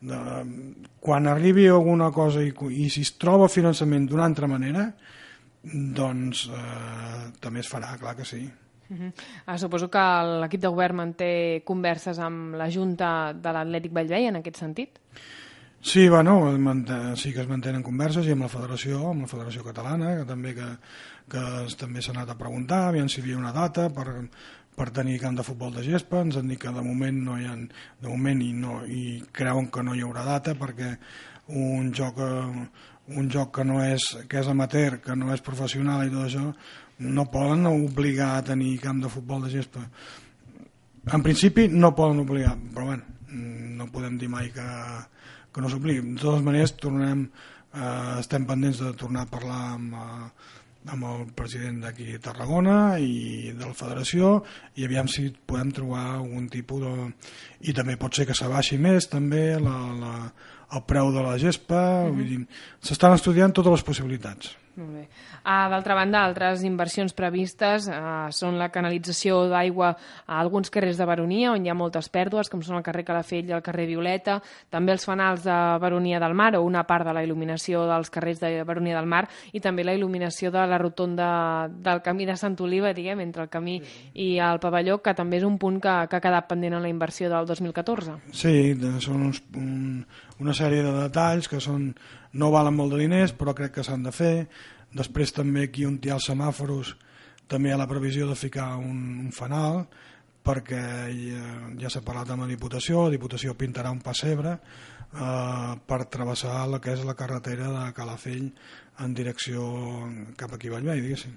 De, 0.00 0.18
quan 1.00 1.26
arribi 1.26 1.66
alguna 1.68 2.10
cosa 2.12 2.42
i, 2.44 2.52
i 2.76 2.88
si 2.92 3.02
es 3.06 3.14
troba 3.16 3.48
finançament 3.48 4.06
d'una 4.10 4.26
altra 4.28 4.48
manera, 4.50 4.90
doncs 5.66 6.46
eh, 6.52 7.32
també 7.42 7.62
es 7.64 7.70
farà, 7.70 7.96
clar 7.98 8.14
que 8.16 8.24
sí. 8.24 8.44
Uh 8.88 8.96
-huh. 8.96 9.12
ah, 9.46 9.58
suposo 9.58 9.90
que 9.90 9.98
l'equip 10.40 10.60
de 10.60 10.68
govern 10.68 10.96
manté 10.96 11.62
converses 11.64 12.18
amb 12.18 12.54
la 12.54 12.70
Junta 12.70 13.32
de 13.32 13.52
l'Atlètic 13.52 13.92
Vallvei 13.92 14.26
en 14.26 14.36
aquest 14.36 14.56
sentit? 14.56 15.00
Sí, 15.80 16.08
bueno, 16.08 16.56
sí 17.16 17.32
que 17.32 17.40
es 17.40 17.48
mantenen 17.48 17.82
converses 17.82 18.26
i 18.26 18.32
amb 18.32 18.42
la 18.42 18.48
federació, 18.48 19.10
amb 19.10 19.22
la 19.22 19.28
federació 19.30 19.62
catalana, 19.62 20.16
que 20.16 20.24
també 20.24 20.54
que, 20.54 20.66
que 21.30 21.42
també 21.78 22.02
s'ha 22.02 22.12
anat 22.12 22.30
a 22.30 22.38
preguntar, 22.38 22.88
aviam 22.88 23.08
si 23.08 23.20
hi 23.20 23.22
havia 23.22 23.38
una 23.38 23.52
data 23.52 23.88
per, 23.90 24.28
per 24.76 24.90
tenir 24.92 25.20
camp 25.22 25.38
de 25.38 25.44
futbol 25.46 25.72
de 25.74 25.84
gespa, 25.86 26.20
ens 26.20 26.36
han 26.36 26.50
dit 26.52 26.60
que 26.60 26.72
de 26.72 26.84
moment 26.84 27.22
no 27.28 27.38
hi 27.40 27.46
ha, 27.48 27.54
de 27.56 28.10
moment 28.10 28.42
i, 28.44 28.50
no, 28.52 28.82
i 28.84 29.22
creuen 29.32 29.70
que 29.72 29.84
no 29.86 29.94
hi 29.96 30.04
haurà 30.04 30.24
data 30.26 30.54
perquè 30.58 30.92
un 31.56 31.92
joc, 31.94 32.20
un 33.16 33.30
joc 33.32 33.54
que 33.56 33.64
no 33.64 33.80
és, 33.84 34.04
que 34.28 34.42
és 34.42 34.50
amateur, 34.52 35.00
que 35.00 35.16
no 35.16 35.32
és 35.32 35.44
professional 35.46 36.04
i 36.04 36.12
tot 36.12 36.26
això, 36.26 36.44
no 36.98 37.26
poden 37.32 37.66
obligar 37.70 38.36
a 38.36 38.44
tenir 38.44 38.76
camp 38.82 39.02
de 39.04 39.12
futbol 39.12 39.44
de 39.46 39.52
gespa. 39.52 39.84
En 41.12 41.22
principi 41.22 41.68
no 41.70 41.94
poden 41.94 42.20
obligar, 42.24 42.56
però 42.74 42.90
bueno, 42.90 43.04
no 43.78 43.86
podem 43.92 44.16
dir 44.18 44.28
mai 44.32 44.50
que, 44.54 44.66
que 45.52 45.62
no 45.62 45.70
s'obligui. 45.70 46.02
De 46.16 46.22
totes 46.22 46.44
maneres, 46.44 46.74
tornem, 46.80 47.26
eh, 47.76 48.16
estem 48.20 48.46
pendents 48.48 48.82
de 48.82 48.92
tornar 48.98 49.26
a 49.26 49.30
parlar 49.30 49.60
amb, 49.76 49.94
eh, 49.94 50.55
amb 50.92 51.06
el 51.10 51.24
president 51.38 51.80
d'aquí 51.84 52.14
a 52.14 52.22
Tarragona 52.22 52.98
i 53.02 53.52
de 53.52 53.64
la 53.64 53.76
federació 53.76 54.42
i 54.76 54.86
aviam 54.86 55.08
si 55.10 55.28
podem 55.46 55.72
trobar 55.74 56.04
algun 56.16 56.48
tipus 56.52 56.82
de... 56.84 56.92
i 57.68 57.74
també 57.76 57.96
pot 58.00 58.14
ser 58.14 58.26
que 58.28 58.36
s'abaixi 58.36 58.78
més 58.78 59.10
també 59.12 59.58
la, 59.62 59.78
la, 60.02 60.14
el 60.76 60.84
preu 60.86 61.12
de 61.14 61.24
la 61.26 61.38
gespa 61.38 61.82
mm 62.10 62.20
-hmm. 62.20 62.46
s'estan 62.80 63.14
estudiant 63.14 63.52
totes 63.52 63.72
les 63.72 63.82
possibilitats 63.82 64.54
molt 64.78 64.92
bé. 64.94 65.04
Uh, 65.42 65.66
D'altra 65.72 65.96
banda, 65.98 66.22
altres 66.24 66.62
inversions 66.66 67.14
previstes 67.16 67.88
uh, 67.90 68.28
són 68.34 68.58
la 68.60 68.68
canalització 68.74 69.46
d'aigua 69.50 69.92
a 70.26 70.40
alguns 70.40 70.70
carrers 70.72 70.98
de 71.00 71.06
Baronia, 71.08 71.52
on 71.52 71.64
hi 71.64 71.72
ha 71.72 71.76
moltes 71.76 72.08
pèrdues, 72.12 72.50
com 72.52 72.62
són 72.64 72.78
el 72.78 72.84
carrer 72.86 73.04
Calafell 73.08 73.50
i 73.50 73.56
el 73.56 73.64
carrer 73.64 73.86
Violeta, 73.90 74.38
també 74.70 74.94
els 74.94 75.06
fanals 75.08 75.44
de 75.46 75.56
Baronia 75.82 76.20
del 76.22 76.36
Mar, 76.36 76.52
o 76.56 76.64
una 76.66 76.84
part 76.88 77.06
de 77.08 77.14
la 77.16 77.24
il·luminació 77.26 77.86
dels 77.88 78.12
carrers 78.12 78.42
de 78.42 78.52
Baronia 78.68 78.98
del 78.98 79.08
Mar, 79.10 79.24
i 79.52 79.62
també 79.64 79.84
la 79.84 79.96
il·luminació 79.96 80.52
de 80.54 80.66
la 80.66 80.78
rotonda 80.82 81.30
del 81.68 82.02
camí 82.04 82.28
de 82.28 82.36
Sant 82.36 82.58
Oliva, 82.60 82.92
diguem, 82.96 83.24
entre 83.24 83.46
el 83.46 83.50
camí 83.52 83.80
i 84.14 84.36
el 84.42 84.60
pavelló, 84.62 85.00
que 85.02 85.16
també 85.16 85.40
és 85.40 85.48
un 85.48 85.58
punt 85.58 85.80
que, 85.80 85.96
que 86.10 86.20
ha 86.20 86.24
quedat 86.24 86.48
pendent 86.50 86.76
en 86.78 86.84
la 86.84 86.92
inversió 86.92 87.30
del 87.32 87.48
2014. 87.48 88.20
Sí, 88.36 88.54
són 89.04 89.28
uns, 89.30 89.42
un, 89.56 90.04
una 90.42 90.54
sèrie 90.56 90.84
de 90.84 90.94
detalls 90.98 91.48
que 91.48 91.60
són 91.62 91.90
no 92.36 92.52
valen 92.54 92.76
molt 92.76 92.94
de 92.94 93.02
diners 93.04 93.34
però 93.36 93.54
crec 93.56 93.78
que 93.78 93.84
s'han 93.86 94.04
de 94.06 94.12
fer. 94.14 94.46
Després 94.96 95.34
també 95.34 95.66
aquí 95.66 95.86
on 95.88 95.98
hi 96.02 96.12
ha 96.12 96.18
els 96.20 96.28
semàforos 96.30 96.94
també 97.48 97.70
hi 97.70 97.74
ha 97.74 97.80
la 97.80 97.88
previsió 97.90 98.26
de 98.28 98.36
ficar 98.38 98.74
un, 98.76 99.00
un 99.26 99.32
fanal 99.34 99.84
perquè 100.46 100.82
ja, 101.10 101.46
ja 101.80 101.90
s'ha 101.90 102.04
parlat 102.06 102.30
amb 102.30 102.44
la 102.44 102.50
Diputació 102.50 103.06
la 103.06 103.14
Diputació 103.14 103.54
pintarà 103.58 103.90
un 103.94 104.02
pessebre 104.02 104.56
eh, 104.56 105.72
per 105.86 106.00
travessar 106.12 106.66
la 106.70 106.80
que 106.82 106.94
és 106.94 107.04
la 107.06 107.16
carretera 107.18 107.70
de 107.72 107.86
Calafell 107.96 108.50
en 109.04 109.14
direcció 109.14 109.64
cap 110.38 110.54
aquí 110.54 110.70
a 110.70 110.76
Vallvei 110.76 111.02
diguéssim. 111.02 111.34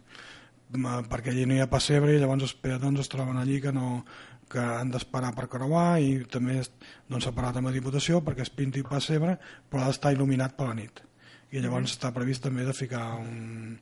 Eh, 0.69 0.99
perquè 1.09 1.33
allí 1.33 1.45
no 1.49 1.57
hi 1.57 1.63
ha 1.63 1.69
pessebre 1.71 2.13
i 2.15 2.21
llavors 2.21 2.45
els 2.49 2.57
peatons 2.61 3.01
es 3.01 3.09
troben 3.11 3.37
allí 3.41 3.59
que 3.61 3.73
no, 3.73 4.03
que 4.49 4.59
han 4.59 4.91
d'esperar 4.91 5.31
per 5.37 5.47
creuar 5.51 5.99
i 6.01 6.25
també 6.31 6.59
doncs, 6.59 7.25
s'ha 7.25 7.35
parlat 7.35 7.59
amb 7.59 7.69
la 7.69 7.75
Diputació 7.75 8.23
perquè 8.25 8.45
es 8.45 8.53
pinti 8.53 8.83
pessebre 8.83 9.37
però 9.69 9.83
ha 9.83 9.91
d'estar 9.91 10.13
il·luminat 10.15 10.55
per 10.57 10.69
la 10.71 10.77
nit 10.77 11.03
i 11.51 11.59
llavors 11.59 11.83
mm 11.83 11.85
-hmm. 11.85 11.97
està 11.97 12.13
previst 12.13 12.43
també 12.43 12.65
de 12.65 12.73
ficar 12.73 13.15
un, 13.15 13.79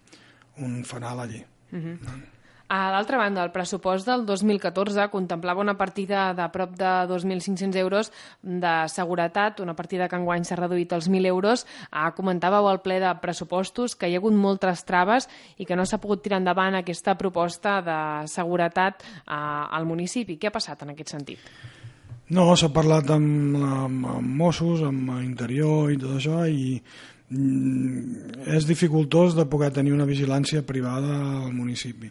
un 0.58 0.84
fanal 0.84 1.19
allí 1.19 1.43
mm 1.71 1.80
-hmm. 1.80 2.37
A 2.67 2.91
l'altra 2.91 3.15
banda, 3.15 3.45
el 3.47 3.53
pressupost 3.56 4.03
del 4.10 4.25
2014 4.27 5.06
contemplava 5.08 5.63
una 5.63 5.77
partida 5.80 6.34
de 6.36 6.47
prop 6.51 6.73
de 6.75 6.89
2.500 7.08 7.77
euros 7.80 8.12
de 8.41 8.73
seguretat, 8.91 9.62
una 9.63 9.75
partida 9.75 10.10
que 10.12 10.19
enguany 10.19 10.43
s'ha 10.43 10.58
reduït 10.60 10.91
als 10.91 11.08
1.000 11.08 11.32
euros. 11.32 11.63
Ah, 11.91 12.12
comentàveu 12.12 12.67
al 12.67 12.82
ple 12.84 12.99
de 12.99 13.13
pressupostos 13.23 13.95
que 13.95 14.12
hi 14.12 14.17
ha 14.17 14.19
hagut 14.19 14.36
moltes 14.36 14.84
traves 14.84 15.30
i 15.56 15.63
que 15.63 15.80
no 15.80 15.88
s'ha 15.88 16.01
pogut 16.03 16.25
tirar 16.25 16.41
endavant 16.43 16.75
aquesta 16.75 17.15
proposta 17.15 17.80
de 17.82 17.99
seguretat 18.27 18.99
ah, 19.25 19.71
al 19.71 19.88
municipi. 19.88 20.36
Què 20.36 20.51
ha 20.51 20.58
passat 20.60 20.84
en 20.84 20.91
aquest 20.91 21.15
sentit? 21.15 21.39
No, 22.36 22.51
s'ha 22.60 22.67
parlat 22.75 23.08
amb, 23.15 23.56
amb, 23.63 24.08
amb 24.17 24.39
Mossos, 24.43 24.84
amb 24.84 25.15
Interior 25.23 25.93
i 25.93 26.01
tot 26.01 26.17
això 26.19 26.43
i 26.51 26.82
és 27.28 28.68
dificultós 28.68 29.36
de 29.36 29.44
poder 29.52 29.74
tenir 29.76 29.92
una 29.92 30.08
vigilància 30.08 30.62
privada 30.63 31.18
al 31.44 31.52
municipi. 31.52 32.08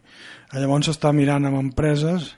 Llavors 0.52 0.90
s'està 0.90 1.12
mirant 1.16 1.48
amb 1.48 1.57
empreses 1.62 2.35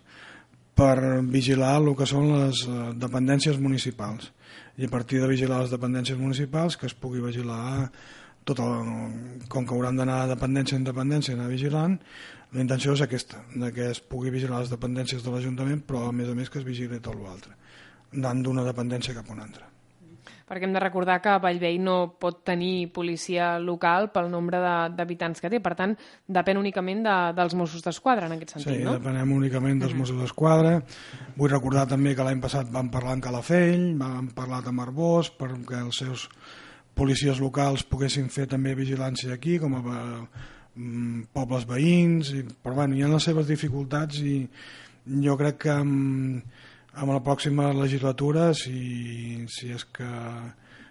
per 0.79 1.25
vigilar 1.27 1.75
el 1.81 1.91
que 1.99 2.07
són 2.07 2.31
les 2.31 2.63
eh, 2.69 2.79
dependències 3.03 3.59
municipals 3.59 4.31
i 4.79 4.87
a 4.87 4.93
partir 4.93 5.19
de 5.19 5.31
vigilar 5.31 5.65
les 5.65 5.73
dependències 5.75 6.19
municipals 6.19 6.77
que 6.79 6.87
es 6.87 6.95
pugui 6.95 7.23
vigilar 7.25 7.89
tot 8.47 8.63
el, 8.63 8.93
com 9.51 9.67
que 9.67 9.75
hauran 9.75 9.99
d'anar 9.99 10.21
de 10.23 10.37
dependència 10.37 10.79
en 10.79 10.87
dependència 10.87 11.35
anar 11.35 11.49
vigilant 11.51 11.99
la 12.55 12.63
intenció 12.63 12.95
és 12.95 13.03
aquesta, 13.05 13.43
de 13.59 13.73
que 13.75 13.91
es 13.91 13.99
pugui 14.01 14.31
vigilar 14.33 14.63
les 14.63 14.71
dependències 14.71 15.25
de 15.25 15.35
l'Ajuntament 15.35 15.83
però 15.89 16.07
a 16.07 16.15
més 16.15 16.31
a 16.31 16.37
més 16.39 16.49
que 16.49 16.63
es 16.63 16.69
vigili 16.69 17.03
tot 17.03 17.19
l'altre 17.19 17.59
anant 18.15 18.47
d'una 18.47 18.65
dependència 18.71 19.19
cap 19.19 19.27
a 19.27 19.35
una 19.35 19.49
altra 19.51 19.67
perquè 20.49 20.65
hem 20.67 20.75
de 20.75 20.83
recordar 20.83 21.19
que 21.23 21.37
Vallvei 21.43 21.79
no 21.83 22.15
pot 22.21 22.41
tenir 22.49 22.89
policia 22.95 23.57
local 23.61 24.09
pel 24.15 24.31
nombre 24.33 24.61
d'habitants 24.97 25.43
que 25.45 25.51
té, 25.53 25.61
per 25.65 25.75
tant, 25.79 25.95
depèn 26.27 26.61
únicament 26.61 27.05
de, 27.05 27.17
dels 27.37 27.57
Mossos 27.59 27.85
d'Esquadra 27.85 28.31
en 28.31 28.37
aquest 28.39 28.57
sentit, 28.57 28.79
sí, 28.79 28.85
no? 28.87 28.97
Sí, 28.97 29.03
depenem 29.03 29.35
únicament 29.37 29.83
dels 29.85 29.97
Mossos 29.99 30.23
d'Esquadra. 30.23 30.79
Vull 31.37 31.53
recordar 31.53 31.85
també 31.91 32.15
que 32.17 32.27
l'any 32.27 32.41
passat 32.43 32.73
vam 32.73 32.89
parlar 32.93 33.19
en 33.19 33.25
Calafell, 33.29 33.85
vam 34.01 34.33
parlar 34.37 34.63
amb 34.67 34.87
Arbós 34.87 35.31
perquè 35.37 35.83
els 35.85 36.01
seus 36.01 36.29
policies 36.99 37.39
locals 37.39 37.85
poguessin 37.87 38.31
fer 38.33 38.49
també 38.51 38.75
vigilància 38.75 39.37
aquí, 39.37 39.59
com 39.63 39.77
a 39.79 39.83
mm, 39.85 41.29
pobles 41.37 41.69
veïns, 41.69 42.33
i, 42.35 42.43
però 42.65 42.81
bueno, 42.81 42.97
hi 42.97 43.05
ha 43.05 43.13
les 43.13 43.29
seves 43.29 43.47
dificultats 43.51 44.19
i 44.25 44.41
jo 45.25 45.37
crec 45.41 45.63
que 45.63 45.77
amb, 45.77 46.57
amb 46.95 47.13
la 47.13 47.21
pròxima 47.25 47.73
legislatura 47.77 48.53
si, 48.57 49.45
si 49.53 49.73
és 49.75 49.85
que 49.85 50.09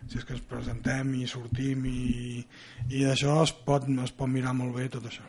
si 0.08 0.20
és 0.20 0.28
que 0.28 0.38
ens 0.38 0.44
presentem 0.48 1.16
i 1.20 1.26
sortim 1.28 1.88
i, 1.90 2.44
i 2.92 3.02
d'això 3.04 3.42
es, 3.44 3.52
pot, 3.66 3.90
es 3.90 4.14
pot 4.16 4.32
mirar 4.32 4.54
molt 4.56 4.78
bé 4.78 4.88
tot 4.94 5.10
això 5.10 5.26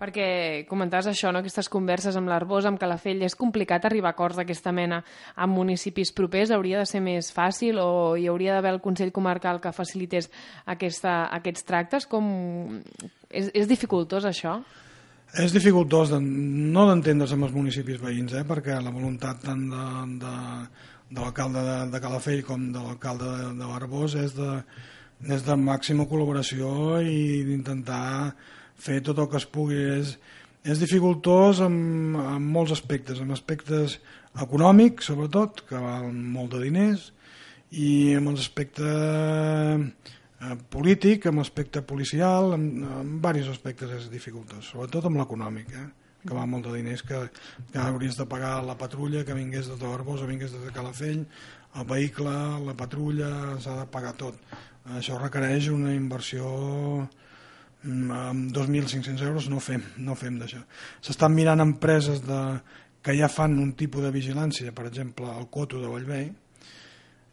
perquè 0.00 0.64
comentaves 0.68 1.10
això, 1.10 1.28
no? 1.28 1.42
aquestes 1.42 1.68
converses 1.68 2.16
amb 2.16 2.30
l'Arbós, 2.32 2.64
amb 2.64 2.80
Calafell, 2.80 3.20
és 3.26 3.36
complicat 3.36 3.84
arribar 3.84 4.14
a 4.14 4.16
acords 4.16 4.38
d'aquesta 4.40 4.72
mena 4.72 5.02
amb 5.36 5.52
municipis 5.52 6.12
propers? 6.16 6.52
Hauria 6.56 6.80
de 6.80 6.88
ser 6.88 7.02
més 7.04 7.28
fàcil 7.36 7.78
o 7.82 8.16
hi 8.16 8.24
hauria 8.32 8.56
d'haver 8.56 8.72
el 8.78 8.80
Consell 8.80 9.12
Comarcal 9.12 9.60
que 9.60 9.74
facilités 9.76 10.30
aquesta, 10.64 11.26
aquests 11.36 11.68
tractes? 11.68 12.08
Com... 12.08 12.80
És, 13.28 13.52
és 13.52 13.68
dificultós 13.68 14.24
això? 14.24 14.62
És 15.38 15.52
dificultós 15.54 16.10
de, 16.10 16.18
no 16.18 16.88
d'entendre's 16.88 17.30
amb 17.36 17.46
els 17.46 17.54
municipis 17.54 18.00
veïns, 18.02 18.32
eh, 18.34 18.42
perquè 18.46 18.80
la 18.82 18.90
voluntat 18.90 19.44
tant 19.44 19.62
de, 19.70 19.84
de, 20.24 20.32
de 21.10 21.20
l'alcalde 21.20 21.62
de, 21.62 21.76
de 21.92 22.00
Calafell 22.02 22.42
com 22.46 22.64
de 22.74 22.82
l'alcalde 22.82 23.28
de, 23.28 23.52
de 23.60 23.68
Barbós 23.68 24.16
és 24.18 24.34
de, 24.34 24.50
és 25.30 25.46
de 25.46 25.54
màxima 25.54 26.08
col·laboració 26.10 26.98
i 27.06 27.44
d'intentar 27.46 28.34
fer 28.80 28.98
tot 29.06 29.22
el 29.22 29.30
que 29.30 29.38
es 29.38 29.46
pugui. 29.46 29.78
És, 30.00 30.16
és 30.66 30.82
dificultós 30.82 31.62
en, 31.62 31.78
en 32.18 32.50
molts 32.50 32.74
aspectes, 32.74 33.22
en 33.22 33.30
aspectes 33.30 34.00
econòmics, 34.34 35.12
sobretot, 35.12 35.62
que 35.68 35.78
val 35.78 36.10
molt 36.10 36.56
de 36.56 36.64
diners, 36.66 37.12
i 37.70 38.16
en 38.18 38.26
els 38.32 38.42
aspectes 38.42 40.18
polític, 40.72 41.26
amb 41.28 41.42
aspecte 41.42 41.82
policial, 41.84 42.54
en, 42.56 42.68
en 42.88 43.16
diversos 43.18 43.58
aspectes 43.58 43.90
és 43.98 44.10
dificultós, 44.12 44.70
sobretot 44.72 45.08
amb 45.08 45.20
l'econòmic, 45.20 45.74
eh? 45.76 45.88
que 46.20 46.36
va 46.36 46.46
molt 46.48 46.66
de 46.68 46.74
diners 46.76 47.02
que, 47.06 47.18
que 47.72 47.80
hauries 47.80 48.16
de 48.18 48.26
pagar 48.28 48.58
la 48.64 48.76
patrulla 48.80 49.24
que 49.24 49.36
vingués 49.36 49.70
de 49.70 49.78
Tarbós 49.80 50.20
o 50.20 50.28
vingués 50.28 50.52
de 50.52 50.72
Calafell, 50.74 51.22
el 51.80 51.86
vehicle, 51.88 52.34
la 52.66 52.74
patrulla, 52.76 53.30
s'ha 53.62 53.78
de 53.78 53.86
pagar 53.92 54.12
tot. 54.20 54.36
Això 54.96 55.16
requereix 55.20 55.70
una 55.72 55.94
inversió 55.94 56.50
mm, 57.84 58.10
amb 58.16 58.52
2.500 58.56 59.24
euros 59.28 59.48
no 59.52 59.60
fem, 59.64 59.84
no 60.02 60.16
fem 60.18 60.38
d'això. 60.40 60.60
S'estan 61.04 61.36
mirant 61.36 61.62
empreses 61.62 62.24
de, 62.26 62.40
que 63.04 63.16
ja 63.16 63.30
fan 63.32 63.58
un 63.60 63.72
tipus 63.78 64.04
de 64.04 64.12
vigilància, 64.12 64.74
per 64.76 64.88
exemple, 64.90 65.30
el 65.38 65.48
Coto 65.52 65.80
de 65.80 65.88
Vallvei, 65.88 66.30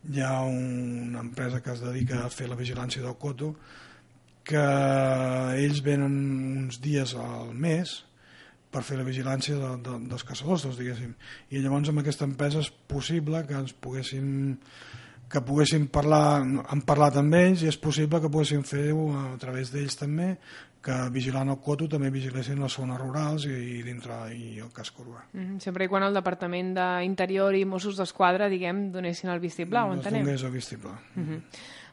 hi 0.08 0.22
ha 0.24 0.42
una 0.48 1.20
empresa 1.20 1.62
que 1.64 1.74
es 1.74 1.82
dedica 1.84 2.24
a 2.24 2.32
fer 2.32 2.48
la 2.48 2.58
vigilància 2.60 3.04
del 3.04 3.18
coto 3.20 3.54
que 4.48 4.64
ells 5.60 5.82
venen 5.84 6.14
uns 6.64 6.80
dies 6.84 7.14
al 7.20 7.52
mes 7.52 7.98
per 8.72 8.84
fer 8.88 9.00
la 9.00 9.08
vigilància 9.08 9.58
de, 9.60 9.72
de, 9.84 9.98
dels 10.12 10.24
caçadors, 10.28 10.64
doncs, 10.64 10.78
diguéssim. 10.80 11.14
I 11.52 11.64
llavors 11.64 11.92
amb 11.92 12.04
aquesta 12.04 12.28
empresa 12.28 12.62
és 12.64 12.72
possible 12.92 13.44
que 13.48 13.56
ens 13.60 13.74
poguéssim 13.84 14.30
que 15.32 15.42
poguéssim 15.44 15.88
parlar, 15.92 16.40
han 16.42 16.82
parlat 16.88 17.18
amb 17.20 17.36
ells 17.36 17.64
i 17.64 17.68
és 17.68 17.78
possible 17.78 18.22
que 18.24 18.32
poguéssim 18.32 18.64
fer-ho 18.64 19.10
a 19.18 19.38
través 19.42 19.74
d'ells 19.74 20.00
també 20.00 20.36
que 20.88 20.96
vigilant 21.12 21.50
el 21.52 21.58
coto 21.64 21.88
també 21.92 22.10
vigilessin 22.14 22.62
les 22.64 22.76
zones 22.80 23.00
rurals 23.02 23.48
i, 23.50 23.56
i 23.80 23.82
dintre 23.84 24.20
i 24.32 24.60
el 24.64 24.70
casc 24.74 25.00
urbà. 25.04 25.26
Mm 25.34 25.42
-hmm. 25.42 25.60
Sempre 25.60 25.86
i 25.86 25.88
quan 25.88 26.04
el 26.04 26.14
Departament 26.14 26.74
d'Interior 26.74 27.56
i 27.56 27.66
Mossos 27.66 27.98
d'Esquadra, 27.98 28.48
diguem, 28.48 28.92
donessin 28.92 29.30
el 29.30 29.40
vistiplau, 29.40 29.88
no 29.88 29.94
entenem? 29.96 30.24
Donés 30.24 30.44
el 30.44 30.52
vistiplau. 30.52 30.96
Mm 31.16 31.24
-hmm. 31.24 31.42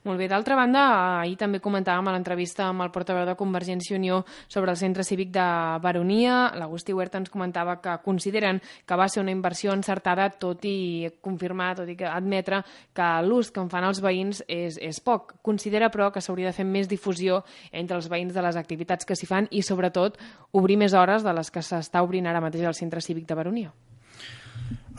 Molt 0.04 0.20
bé, 0.20 0.26
d'altra 0.28 0.52
banda, 0.52 0.80
ahir 1.22 1.38
també 1.40 1.62
comentàvem 1.64 2.10
a 2.10 2.12
l'entrevista 2.12 2.66
amb 2.68 2.84
el 2.84 2.90
portaveu 2.92 3.24
de 3.24 3.34
Convergència 3.40 3.94
i 3.94 3.96
Unió 3.96 4.18
sobre 4.52 4.74
el 4.74 4.76
centre 4.76 5.00
cívic 5.00 5.30
de 5.32 5.44
Baronia. 5.80 6.50
L'Agustí 6.60 6.92
Huerta 6.92 7.16
ens 7.22 7.30
comentava 7.32 7.78
que 7.80 7.94
consideren 8.04 8.60
que 8.84 8.98
va 9.00 9.06
ser 9.08 9.22
una 9.22 9.32
inversió 9.32 9.72
encertada, 9.72 10.26
tot 10.28 10.66
i 10.68 11.08
confirmar, 11.24 11.70
tot 11.78 11.88
i 11.88 11.96
que 11.96 12.04
admetre 12.04 12.60
que 12.92 13.06
l'ús 13.24 13.48
que 13.48 13.62
en 13.64 13.70
fan 13.72 13.86
els 13.88 14.02
veïns 14.04 14.42
és, 14.44 14.76
és 14.76 15.00
poc. 15.00 15.38
Considera, 15.40 15.88
però, 15.88 16.10
que 16.12 16.20
s'hauria 16.20 16.52
de 16.52 16.58
fer 16.58 16.68
més 16.68 16.90
difusió 16.90 17.40
entre 17.72 17.96
els 17.96 18.10
veïns 18.12 18.36
de 18.36 18.44
les 18.44 18.60
activitats 18.60 19.08
que 19.08 19.16
s'hi 19.16 19.30
fan 19.30 19.48
i, 19.50 19.62
sobretot, 19.64 20.20
obrir 20.52 20.76
més 20.84 20.92
hores 20.92 21.24
de 21.24 21.32
les 21.32 21.48
que 21.48 21.64
s'està 21.64 22.04
obrint 22.04 22.28
ara 22.28 22.44
mateix 22.44 22.68
al 22.68 22.76
centre 22.76 23.00
cívic 23.00 23.24
de 23.24 23.40
Baronia. 23.40 23.72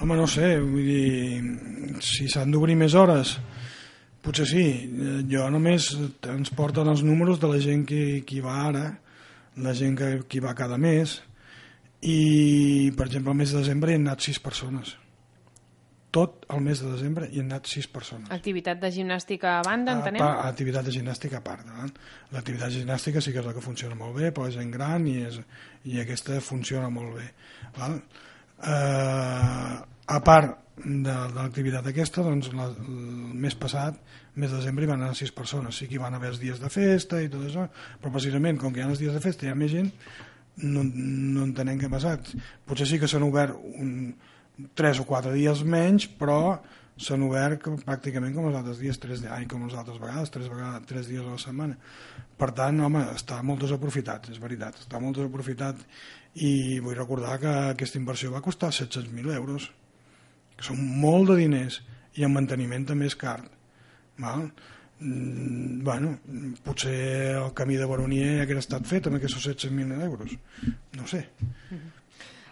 Home, 0.02 0.18
no 0.18 0.26
sé, 0.26 0.56
vull 0.60 0.90
dir, 0.90 2.02
si 2.02 2.26
s'han 2.26 2.50
d'obrir 2.52 2.74
més 2.76 2.98
hores, 2.98 3.38
potser 4.26 4.48
sí. 4.50 4.66
Jo 5.32 5.46
només 5.54 5.92
ens 6.34 6.52
porten 6.58 6.90
els 6.92 7.06
números 7.06 7.40
de 7.42 7.52
la 7.52 7.62
gent 7.62 7.86
que, 7.88 8.04
que 8.28 8.42
va 8.44 8.58
ara, 8.66 8.86
la 9.62 9.74
gent 9.78 9.96
que, 10.00 10.12
que 10.28 10.44
va 10.44 10.56
cada 10.58 10.78
mes, 10.82 11.20
i, 12.06 12.92
per 12.98 13.08
exemple, 13.08 13.34
el 13.34 13.40
mes 13.40 13.52
de 13.54 13.62
desembre 13.64 13.94
hi 13.94 14.00
han 14.00 14.08
anat 14.08 14.26
sis 14.26 14.40
persones. 14.42 14.96
Tot 16.16 16.46
el 16.54 16.62
mes 16.64 16.80
de 16.80 16.92
desembre 16.92 17.28
hi 17.32 17.42
han 17.42 17.50
anat 17.50 17.68
sis 17.68 17.88
persones. 17.92 18.30
Activitat 18.32 18.80
de 18.82 18.92
gimnàstica 18.94 19.58
a 19.58 19.64
banda, 19.66 19.96
entenem? 19.98 20.24
A, 20.24 20.44
a, 20.44 20.52
activitat 20.52 20.86
de 20.88 20.94
gimnàstica 20.96 21.42
a 21.42 21.46
part. 21.46 21.66
Eh? 21.66 21.90
L'activitat 22.36 22.72
de 22.72 22.84
gimnàstica 22.84 23.24
sí 23.24 23.34
que 23.34 23.42
és 23.42 23.48
la 23.48 23.56
que 23.56 23.64
funciona 23.64 23.98
molt 24.00 24.16
bé, 24.20 24.30
però 24.36 24.48
és 24.52 24.60
gent 24.60 24.72
gran 24.76 25.08
i, 25.12 25.18
és, 25.28 25.40
i 25.92 26.00
aquesta 26.04 26.38
funciona 26.46 26.92
molt 26.94 27.18
bé. 27.18 27.28
Val? 27.80 27.98
Eh, 28.64 29.74
a 30.16 30.22
part 30.24 30.65
de, 30.78 31.14
de 31.14 31.40
l'activitat 31.40 31.88
aquesta, 31.88 32.24
doncs, 32.26 32.52
la, 32.56 32.68
el 32.68 33.40
mes 33.46 33.56
passat, 33.60 33.98
mes 34.36 34.52
de 34.52 34.60
desembre, 34.60 34.86
hi 34.86 34.92
van 34.92 35.02
anar 35.02 35.16
sis 35.18 35.32
persones. 35.36 35.80
Sí 35.80 35.88
que 35.88 35.98
hi 35.98 36.04
van 36.04 36.16
haver 36.18 36.34
els 36.34 36.42
dies 36.42 36.62
de 36.62 36.72
festa 36.72 37.22
i 37.24 37.32
tot 37.32 37.48
això, 37.48 37.68
però 38.02 38.14
precisament, 38.16 38.60
com 38.62 38.74
que 38.74 38.82
hi 38.82 38.86
ha 38.86 38.92
els 38.92 39.04
dies 39.04 39.16
de 39.16 39.24
festa 39.24 39.48
hi 39.48 39.54
ha 39.54 39.58
més 39.60 39.72
gent, 39.72 39.92
no, 40.64 40.84
no 40.84 41.46
entenem 41.48 41.80
què 41.80 41.90
ha 41.90 41.96
passat. 41.96 42.34
Potser 42.68 42.88
sí 42.90 43.00
que 43.00 43.10
s'han 43.12 43.28
obert 43.28 43.56
un, 43.56 44.16
tres 44.76 45.00
o 45.00 45.08
quatre 45.08 45.34
dies 45.36 45.64
menys, 45.68 46.10
però 46.20 46.58
s'han 46.96 47.24
obert 47.28 47.66
pràcticament 47.84 48.36
com 48.36 48.48
els 48.48 48.60
altres 48.60 48.80
dies, 48.80 49.00
tres, 49.04 49.24
ai, 49.28 49.48
com 49.52 49.66
les 49.68 49.76
altres 49.76 50.00
vegades, 50.00 50.32
tres, 50.32 50.48
vegades, 50.52 50.86
tres 50.88 51.10
dies 51.12 51.24
a 51.24 51.34
la 51.34 51.40
setmana. 51.42 51.76
Per 52.40 52.52
tant, 52.56 52.80
home, 52.88 53.02
està 53.16 53.42
molt 53.44 53.64
desaprofitat, 53.64 54.30
és 54.32 54.40
veritat, 54.44 54.80
està 54.84 55.00
molt 55.04 55.20
desaprofitat 55.20 55.82
i 56.44 56.80
vull 56.84 56.96
recordar 56.96 57.40
que 57.40 57.56
aquesta 57.74 58.00
inversió 58.00 58.32
va 58.32 58.44
costar 58.44 58.72
700.000 58.76 59.36
euros, 59.36 59.70
que 60.56 60.68
són 60.68 60.80
molt 61.02 61.30
de 61.32 61.42
diners, 61.44 61.82
i 62.16 62.24
el 62.24 62.32
manteniment 62.32 62.88
també 62.88 63.10
és 63.10 63.18
car. 63.20 63.42
Val? 64.22 64.48
Mm, 65.00 65.84
bueno, 65.84 66.14
potser 66.64 66.96
el 67.36 67.52
camí 67.54 67.76
de 67.76 67.88
Baronia 67.90 68.38
ja 68.38 68.46
hauria 68.46 68.64
estat 68.64 68.88
fet 68.88 69.10
amb 69.10 69.20
aquests 69.20 69.44
700.000 69.44 70.06
euros. 70.08 70.38
No 70.96 71.08
sé. 71.08 71.28
-huh. 71.42 71.84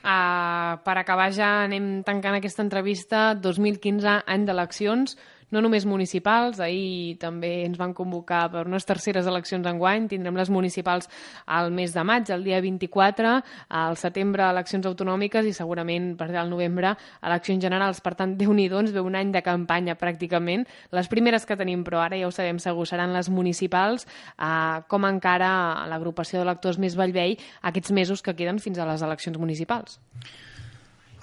Uh, 0.04 0.84
per 0.84 0.98
acabar 1.00 1.30
ja 1.32 1.64
anem 1.64 2.04
tancant 2.04 2.36
aquesta 2.36 2.60
entrevista 2.62 3.36
2015, 3.40 4.24
any 4.28 4.44
d'eleccions 4.44 5.16
no 5.54 5.62
només 5.62 5.86
municipals, 5.86 6.60
ahir 6.64 7.16
també 7.22 7.52
ens 7.68 7.78
van 7.80 7.94
convocar 7.94 8.48
per 8.52 8.66
unes 8.68 8.88
terceres 8.90 9.28
eleccions 9.30 9.68
enguany, 9.70 10.08
tindrem 10.12 10.38
les 10.40 10.50
municipals 10.50 11.10
al 11.46 11.72
mes 11.72 11.94
de 11.94 12.04
maig, 12.04 12.32
el 12.34 12.44
dia 12.44 12.60
24, 12.64 13.34
al 13.70 13.98
setembre 14.02 14.48
eleccions 14.50 14.88
autonòmiques 14.90 15.48
i 15.48 15.54
segurament 15.56 16.14
per 16.18 16.32
al 16.34 16.50
novembre 16.50 16.96
eleccions 17.22 17.62
generals. 17.64 18.02
Per 18.04 18.16
tant, 18.20 18.36
déu 18.40 18.54
nhi 18.54 18.70
ens 18.74 18.92
ve 18.92 19.04
un 19.04 19.16
any 19.16 19.32
de 19.32 19.44
campanya 19.46 19.96
pràcticament. 20.00 20.66
Les 20.92 21.10
primeres 21.12 21.46
que 21.46 21.58
tenim, 21.60 21.84
però 21.86 22.02
ara 22.02 22.18
ja 22.18 22.28
ho 22.28 22.34
sabem 22.34 22.60
segur, 22.60 22.88
seran 22.90 23.14
les 23.14 23.30
municipals, 23.30 24.08
eh, 24.38 24.82
com 24.88 25.06
encara 25.06 25.86
l'agrupació 25.92 26.42
d'electors 26.42 26.80
més 26.80 26.98
Vallvell 26.98 27.38
aquests 27.62 27.92
mesos 27.92 28.26
que 28.26 28.36
queden 28.36 28.60
fins 28.60 28.80
a 28.80 28.90
les 28.90 29.06
eleccions 29.06 29.38
municipals. 29.38 30.00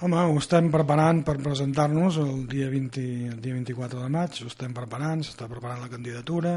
Home, 0.01 0.17
ho 0.17 0.37
estem 0.41 0.71
preparant 0.73 1.19
per 1.21 1.35
presentar-nos 1.45 2.15
el 2.23 2.47
dia 2.49 2.71
20, 2.71 3.01
el 3.35 3.41
dia 3.43 3.53
24 3.53 3.99
de 4.01 4.07
maig, 4.09 4.39
ho 4.41 4.47
estem 4.49 4.71
preparant, 4.73 5.19
s'està 5.21 5.45
preparant 5.45 5.83
la 5.83 5.91
candidatura, 5.91 6.55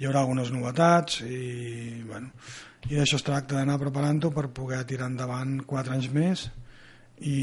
hi 0.00 0.08
haurà 0.08 0.24
algunes 0.24 0.50
novetats 0.50 1.20
i, 1.22 2.00
bueno, 2.08 2.32
i 2.90 2.98
d'això 2.98 3.20
es 3.20 3.26
tracta 3.28 3.60
d'anar 3.60 3.76
preparant-ho 3.84 4.32
per 4.34 4.48
poder 4.56 4.80
tirar 4.90 5.06
endavant 5.12 5.60
quatre 5.62 5.94
anys 5.94 6.10
més 6.10 6.42
i 7.22 7.36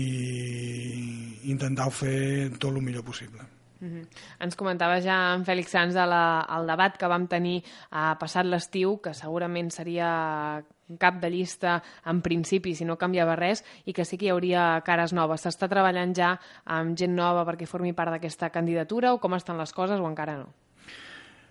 intentar 1.56 1.88
fer 2.02 2.20
tot 2.58 2.74
el 2.74 2.84
millor 2.84 3.08
possible. 3.08 3.48
Uh 3.82 3.88
-huh. 3.88 4.08
Ens 4.40 4.56
comentava 4.56 5.00
ja 5.02 5.34
en 5.34 5.46
Fèlix 5.46 5.68
Sanz 5.70 5.96
el 5.96 6.68
debat 6.68 6.98
que 6.98 7.08
vam 7.08 7.28
tenir 7.28 7.64
uh, 7.92 8.18
passat 8.20 8.46
l'estiu, 8.46 9.00
que 9.02 9.14
segurament 9.14 9.72
seria 9.72 10.64
cap 10.98 11.20
de 11.22 11.30
llista 11.30 11.84
en 12.06 12.22
principi 12.22 12.74
si 12.76 12.86
no 12.86 12.98
canviava 12.98 13.36
res 13.36 13.64
i 13.86 13.94
que 13.94 14.06
sí 14.06 14.18
que 14.18 14.26
hi 14.26 14.30
hauria 14.30 14.82
cares 14.86 15.14
noves. 15.14 15.46
S'està 15.46 15.70
treballant 15.70 16.16
ja 16.16 16.40
amb 16.66 16.98
gent 16.98 17.16
nova 17.16 17.46
perquè 17.46 17.68
formi 17.68 17.94
part 17.94 18.12
d'aquesta 18.12 18.50
candidatura 18.50 19.14
o 19.14 19.20
com 19.20 19.34
estan 19.36 19.58
les 19.58 19.74
coses 19.74 20.00
o 20.00 20.08
encara 20.08 20.38
no? 20.38 20.50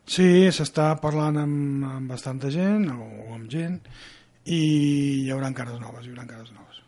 Sí, 0.09 0.49
s'està 0.51 0.95
parlant 1.01 1.37
amb, 1.37 1.85
amb 1.85 2.11
bastanta 2.11 2.51
gent 2.51 2.89
o, 2.91 3.29
o 3.29 3.35
amb 3.35 3.49
gent 3.53 3.81
i 4.47 4.61
hi 5.25 5.31
haurà 5.31 5.53
cares 5.53 5.79
noves, 5.81 6.07
hi 6.07 6.15
haurà 6.15 6.27
cares 6.27 6.53
noves. 6.53 6.83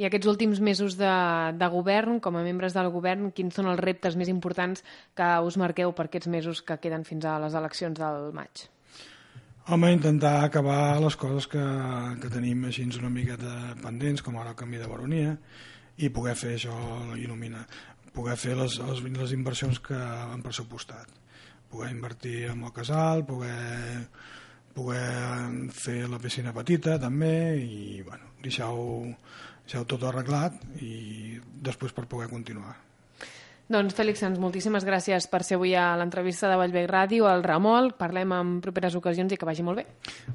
I 0.00 0.06
aquests 0.08 0.30
últims 0.30 0.62
mesos 0.64 0.96
de, 0.96 1.12
de 1.60 1.68
govern, 1.68 2.22
com 2.24 2.38
a 2.38 2.44
membres 2.44 2.72
del 2.72 2.88
govern, 2.88 3.28
quins 3.36 3.52
són 3.58 3.68
els 3.68 3.80
reptes 3.82 4.16
més 4.16 4.30
importants 4.32 4.80
que 5.18 5.28
us 5.44 5.58
marqueu 5.60 5.92
per 5.92 6.06
aquests 6.08 6.30
mesos 6.32 6.62
que 6.64 6.78
queden 6.80 7.04
fins 7.04 7.26
a 7.28 7.36
les 7.42 7.56
eleccions 7.58 8.00
del 8.00 8.30
maig? 8.32 8.64
Home, 9.68 9.92
intentar 9.92 10.38
acabar 10.46 10.96
les 11.04 11.18
coses 11.20 11.44
que, 11.52 11.60
que 12.22 12.30
tenim 12.32 12.64
així 12.70 12.86
una 12.96 13.12
miqueta 13.12 13.76
pendents, 13.82 14.24
com 14.24 14.40
ara 14.40 14.54
el 14.54 14.58
canvi 14.58 14.80
de 14.80 14.88
baronia, 14.88 15.36
i 16.00 16.08
poder 16.08 16.32
fer 16.34 16.54
això, 16.56 16.74
il·luminar, 17.20 17.66
poder 18.16 18.38
fer 18.40 18.56
les, 18.56 18.78
les, 18.80 19.04
les 19.20 19.36
inversions 19.36 19.82
que 19.84 20.00
han 20.00 20.40
pressupostat. 20.42 21.12
Poder 21.70 21.92
invertir 21.92 22.48
en 22.54 22.64
el 22.64 22.72
casal, 22.72 23.26
poder, 23.28 24.08
poder 24.74 25.04
fer 25.76 26.00
la 26.08 26.18
piscina 26.18 26.56
petita 26.56 26.96
també, 26.98 27.36
i 27.60 28.00
bueno, 28.00 28.32
deixar-ho 28.42 29.12
deixar 29.70 29.86
tot 29.86 30.02
arreglat 30.02 30.56
i 30.82 31.38
després 31.62 31.94
per 31.94 32.08
poder 32.10 32.26
continuar. 32.30 32.74
Doncs, 33.70 33.94
Fèlix 33.94 34.18
Sanz, 34.18 34.40
moltíssimes 34.42 34.82
gràcies 34.82 35.28
per 35.30 35.44
ser 35.46 35.54
avui 35.54 35.76
a 35.78 35.92
l'entrevista 36.00 36.50
de 36.50 36.58
Vallbec 36.58 36.88
Ràdio, 36.90 37.28
al 37.30 37.44
Ramol. 37.46 37.92
Parlem 37.94 38.34
en 38.34 38.58
properes 38.64 38.98
ocasions 38.98 39.30
i 39.30 39.38
que 39.38 39.46
vagi 39.46 39.62
molt 39.62 39.78
bé. 39.78 39.86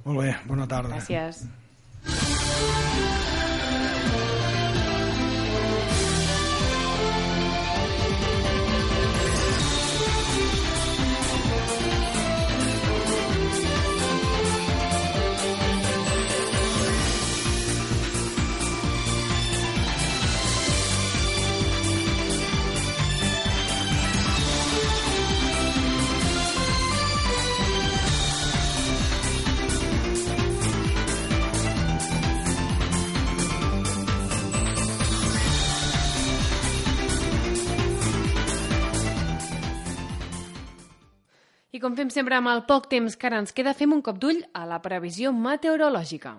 Molt 0.06 0.24
bé, 0.24 0.32
bona 0.48 0.70
tarda. 0.72 0.96
Gràcies. 0.96 1.44
Com 41.86 41.94
fem 41.94 42.10
sempre 42.10 42.34
amb 42.34 42.50
el 42.50 42.64
poc 42.66 42.88
temps 42.90 43.14
que 43.14 43.28
ara 43.30 43.38
ens 43.44 43.54
queda, 43.54 43.76
fem 43.78 43.92
un 43.94 44.02
cop 44.02 44.18
d'ull 44.18 44.42
a 44.58 44.64
la 44.66 44.82
previsió 44.82 45.30
meteorològica. 45.46 46.34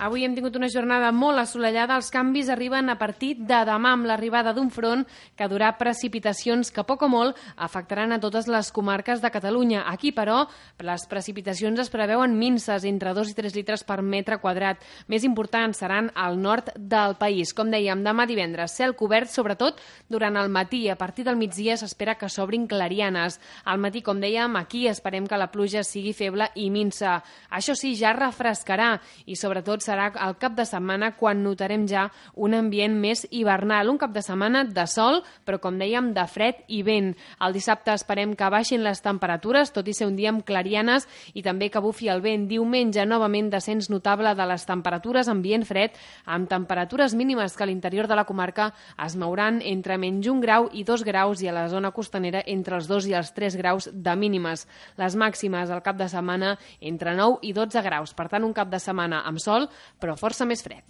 Avui 0.00 0.22
hem 0.24 0.32
tingut 0.32 0.54
una 0.56 0.70
jornada 0.72 1.10
molt 1.12 1.42
assolellada. 1.42 1.98
Els 2.00 2.08
canvis 2.08 2.48
arriben 2.48 2.88
a 2.88 2.94
partir 2.96 3.34
de 3.36 3.56
demà 3.68 3.90
amb 3.92 4.06
l'arribada 4.08 4.54
d'un 4.56 4.70
front 4.72 5.02
que 5.36 5.48
durà 5.52 5.74
precipitacions 5.76 6.70
que 6.72 6.86
poc 6.88 7.02
o 7.04 7.08
molt 7.12 7.36
afectaran 7.60 8.16
a 8.16 8.18
totes 8.22 8.48
les 8.48 8.70
comarques 8.72 9.20
de 9.20 9.30
Catalunya. 9.30 9.82
Aquí, 9.92 10.08
però, 10.16 10.46
les 10.80 11.04
precipitacions 11.10 11.82
es 11.84 11.92
preveuen 11.92 12.32
minces, 12.38 12.86
entre 12.88 13.12
2 13.12 13.28
i 13.28 13.36
3 13.36 13.58
litres 13.58 13.84
per 13.84 13.98
metre 14.00 14.38
quadrat. 14.40 14.80
Més 15.06 15.26
importants 15.28 15.82
seran 15.84 16.08
al 16.14 16.40
nord 16.40 16.72
del 16.78 17.18
país. 17.20 17.52
Com 17.52 17.68
dèiem, 17.68 18.00
demà 18.00 18.24
divendres, 18.24 18.78
cel 18.80 18.96
cobert, 18.96 19.28
sobretot 19.28 19.84
durant 20.08 20.40
el 20.40 20.48
matí. 20.48 20.86
A 20.88 20.96
partir 20.96 21.26
del 21.28 21.36
migdia 21.36 21.76
s'espera 21.76 22.16
que 22.16 22.32
s'obrin 22.32 22.64
clarianes. 22.72 23.36
Al 23.68 23.76
matí, 23.76 24.00
com 24.00 24.16
dèiem, 24.16 24.56
aquí 24.56 24.86
esperem 24.88 25.28
que 25.28 25.36
la 25.36 25.52
pluja 25.52 25.84
sigui 25.84 26.16
feble 26.16 26.48
i 26.56 26.70
minsa. 26.72 27.18
Això 27.52 27.76
sí, 27.76 27.92
ja 28.00 28.16
refrescarà 28.16 28.94
i, 29.26 29.36
sobretot, 29.36 29.89
serà 29.90 30.10
el 30.22 30.36
cap 30.38 30.54
de 30.54 30.66
setmana 30.68 31.12
quan 31.18 31.42
notarem 31.42 31.86
ja 31.90 32.06
un 32.38 32.54
ambient 32.54 32.94
més 33.02 33.24
hivernal, 33.30 33.90
un 33.90 33.98
cap 33.98 34.14
de 34.14 34.22
setmana 34.22 34.62
de 34.64 34.86
sol, 34.90 35.20
però 35.44 35.58
com 35.62 35.78
dèiem, 35.80 36.12
de 36.14 36.26
fred 36.30 36.62
i 36.70 36.84
vent. 36.86 37.12
El 37.42 37.56
dissabte 37.56 37.94
esperem 37.96 38.36
que 38.38 38.50
baixin 38.52 38.84
les 38.86 39.02
temperatures, 39.02 39.72
tot 39.74 39.88
i 39.88 39.94
ser 39.96 40.06
un 40.08 40.16
dia 40.18 40.30
amb 40.30 40.44
clarianes 40.46 41.08
i 41.34 41.42
també 41.42 41.70
que 41.70 41.82
bufi 41.82 42.10
el 42.12 42.22
vent. 42.22 42.46
Diumenge, 42.50 43.04
novament, 43.08 43.50
descens 43.50 43.90
notable 43.90 44.34
de 44.38 44.46
les 44.46 44.66
temperatures, 44.68 45.30
ambient 45.32 45.66
fred, 45.66 45.96
amb 46.26 46.48
temperatures 46.50 47.16
mínimes 47.18 47.56
que 47.56 47.66
a 47.66 47.70
l'interior 47.70 48.06
de 48.10 48.18
la 48.18 48.26
comarca 48.28 48.70
es 49.04 49.16
mouran 49.18 49.60
entre 49.66 49.98
menys 49.98 50.28
un 50.30 50.40
grau 50.42 50.68
i 50.72 50.84
dos 50.86 51.04
graus 51.06 51.42
i 51.42 51.50
a 51.50 51.54
la 51.56 51.66
zona 51.72 51.90
costanera 51.96 52.42
entre 52.46 52.76
els 52.78 52.88
2 52.90 53.10
i 53.10 53.16
els 53.18 53.32
3 53.36 53.56
graus 53.58 53.88
de 53.92 54.16
mínimes. 54.16 54.66
Les 55.00 55.16
màximes 55.16 55.70
al 55.70 55.82
cap 55.82 55.98
de 55.98 56.08
setmana 56.10 56.56
entre 56.80 57.14
9 57.16 57.40
i 57.42 57.54
12 57.56 57.82
graus. 57.82 58.14
Per 58.14 58.28
tant, 58.30 58.44
un 58.46 58.54
cap 58.56 58.70
de 58.70 58.80
setmana 58.82 59.22
amb 59.26 59.40
sol, 59.42 59.68
però 59.98 60.16
força 60.16 60.48
més 60.48 60.62
fred. 60.66 60.84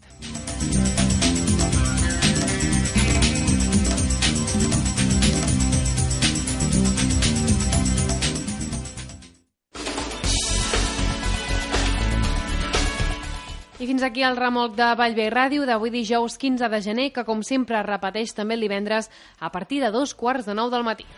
I 13.80 13.86
fins 13.88 14.02
aquí 14.04 14.20
el 14.20 14.36
remolc 14.36 14.74
de 14.76 14.90
Vallvé 14.92 15.30
Ràdio 15.32 15.64
d'avui 15.64 15.88
dijous 15.88 16.36
15 16.36 16.68
de 16.68 16.80
gener, 16.84 17.06
que 17.16 17.24
com 17.24 17.40
sempre 17.40 17.80
repeteix 17.86 18.36
també 18.36 18.58
el 18.58 18.66
divendres 18.66 19.08
a 19.40 19.48
partir 19.54 19.80
de 19.80 19.88
dos 19.94 20.12
quarts 20.12 20.44
de 20.44 20.58
nou 20.58 20.68
del 20.68 20.84
matí. 20.84 21.08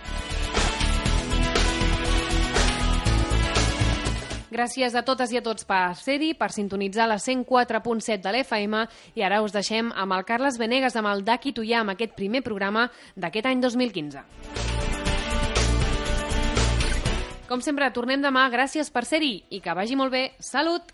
Gràcies 4.52 4.92
a 4.92 5.00
totes 5.00 5.30
i 5.32 5.38
a 5.38 5.42
tots 5.44 5.64
per 5.64 5.94
ser-hi, 5.96 6.34
per 6.36 6.50
sintonitzar 6.52 7.06
la 7.08 7.16
104.7 7.16 8.20
de 8.20 8.32
l'FM 8.34 8.82
i 9.16 9.24
ara 9.24 9.40
us 9.40 9.54
deixem 9.54 9.88
amb 9.96 10.12
el 10.12 10.26
Carles 10.28 10.58
Venegas 10.60 10.98
amb 11.00 11.08
el 11.08 11.24
Daki 11.24 11.54
Tuya 11.56 11.80
amb 11.80 11.94
aquest 11.94 12.12
primer 12.18 12.42
programa 12.44 12.90
d'aquest 13.16 13.48
any 13.48 13.62
2015. 13.64 14.26
Com 17.48 17.64
sempre, 17.64 17.88
tornem 17.96 18.20
demà. 18.20 18.44
Gràcies 18.52 18.92
per 18.92 19.06
ser-hi 19.08 19.38
i 19.56 19.60
que 19.64 19.76
vagi 19.76 19.96
molt 19.96 20.12
bé. 20.12 20.26
Salut! 20.40 20.92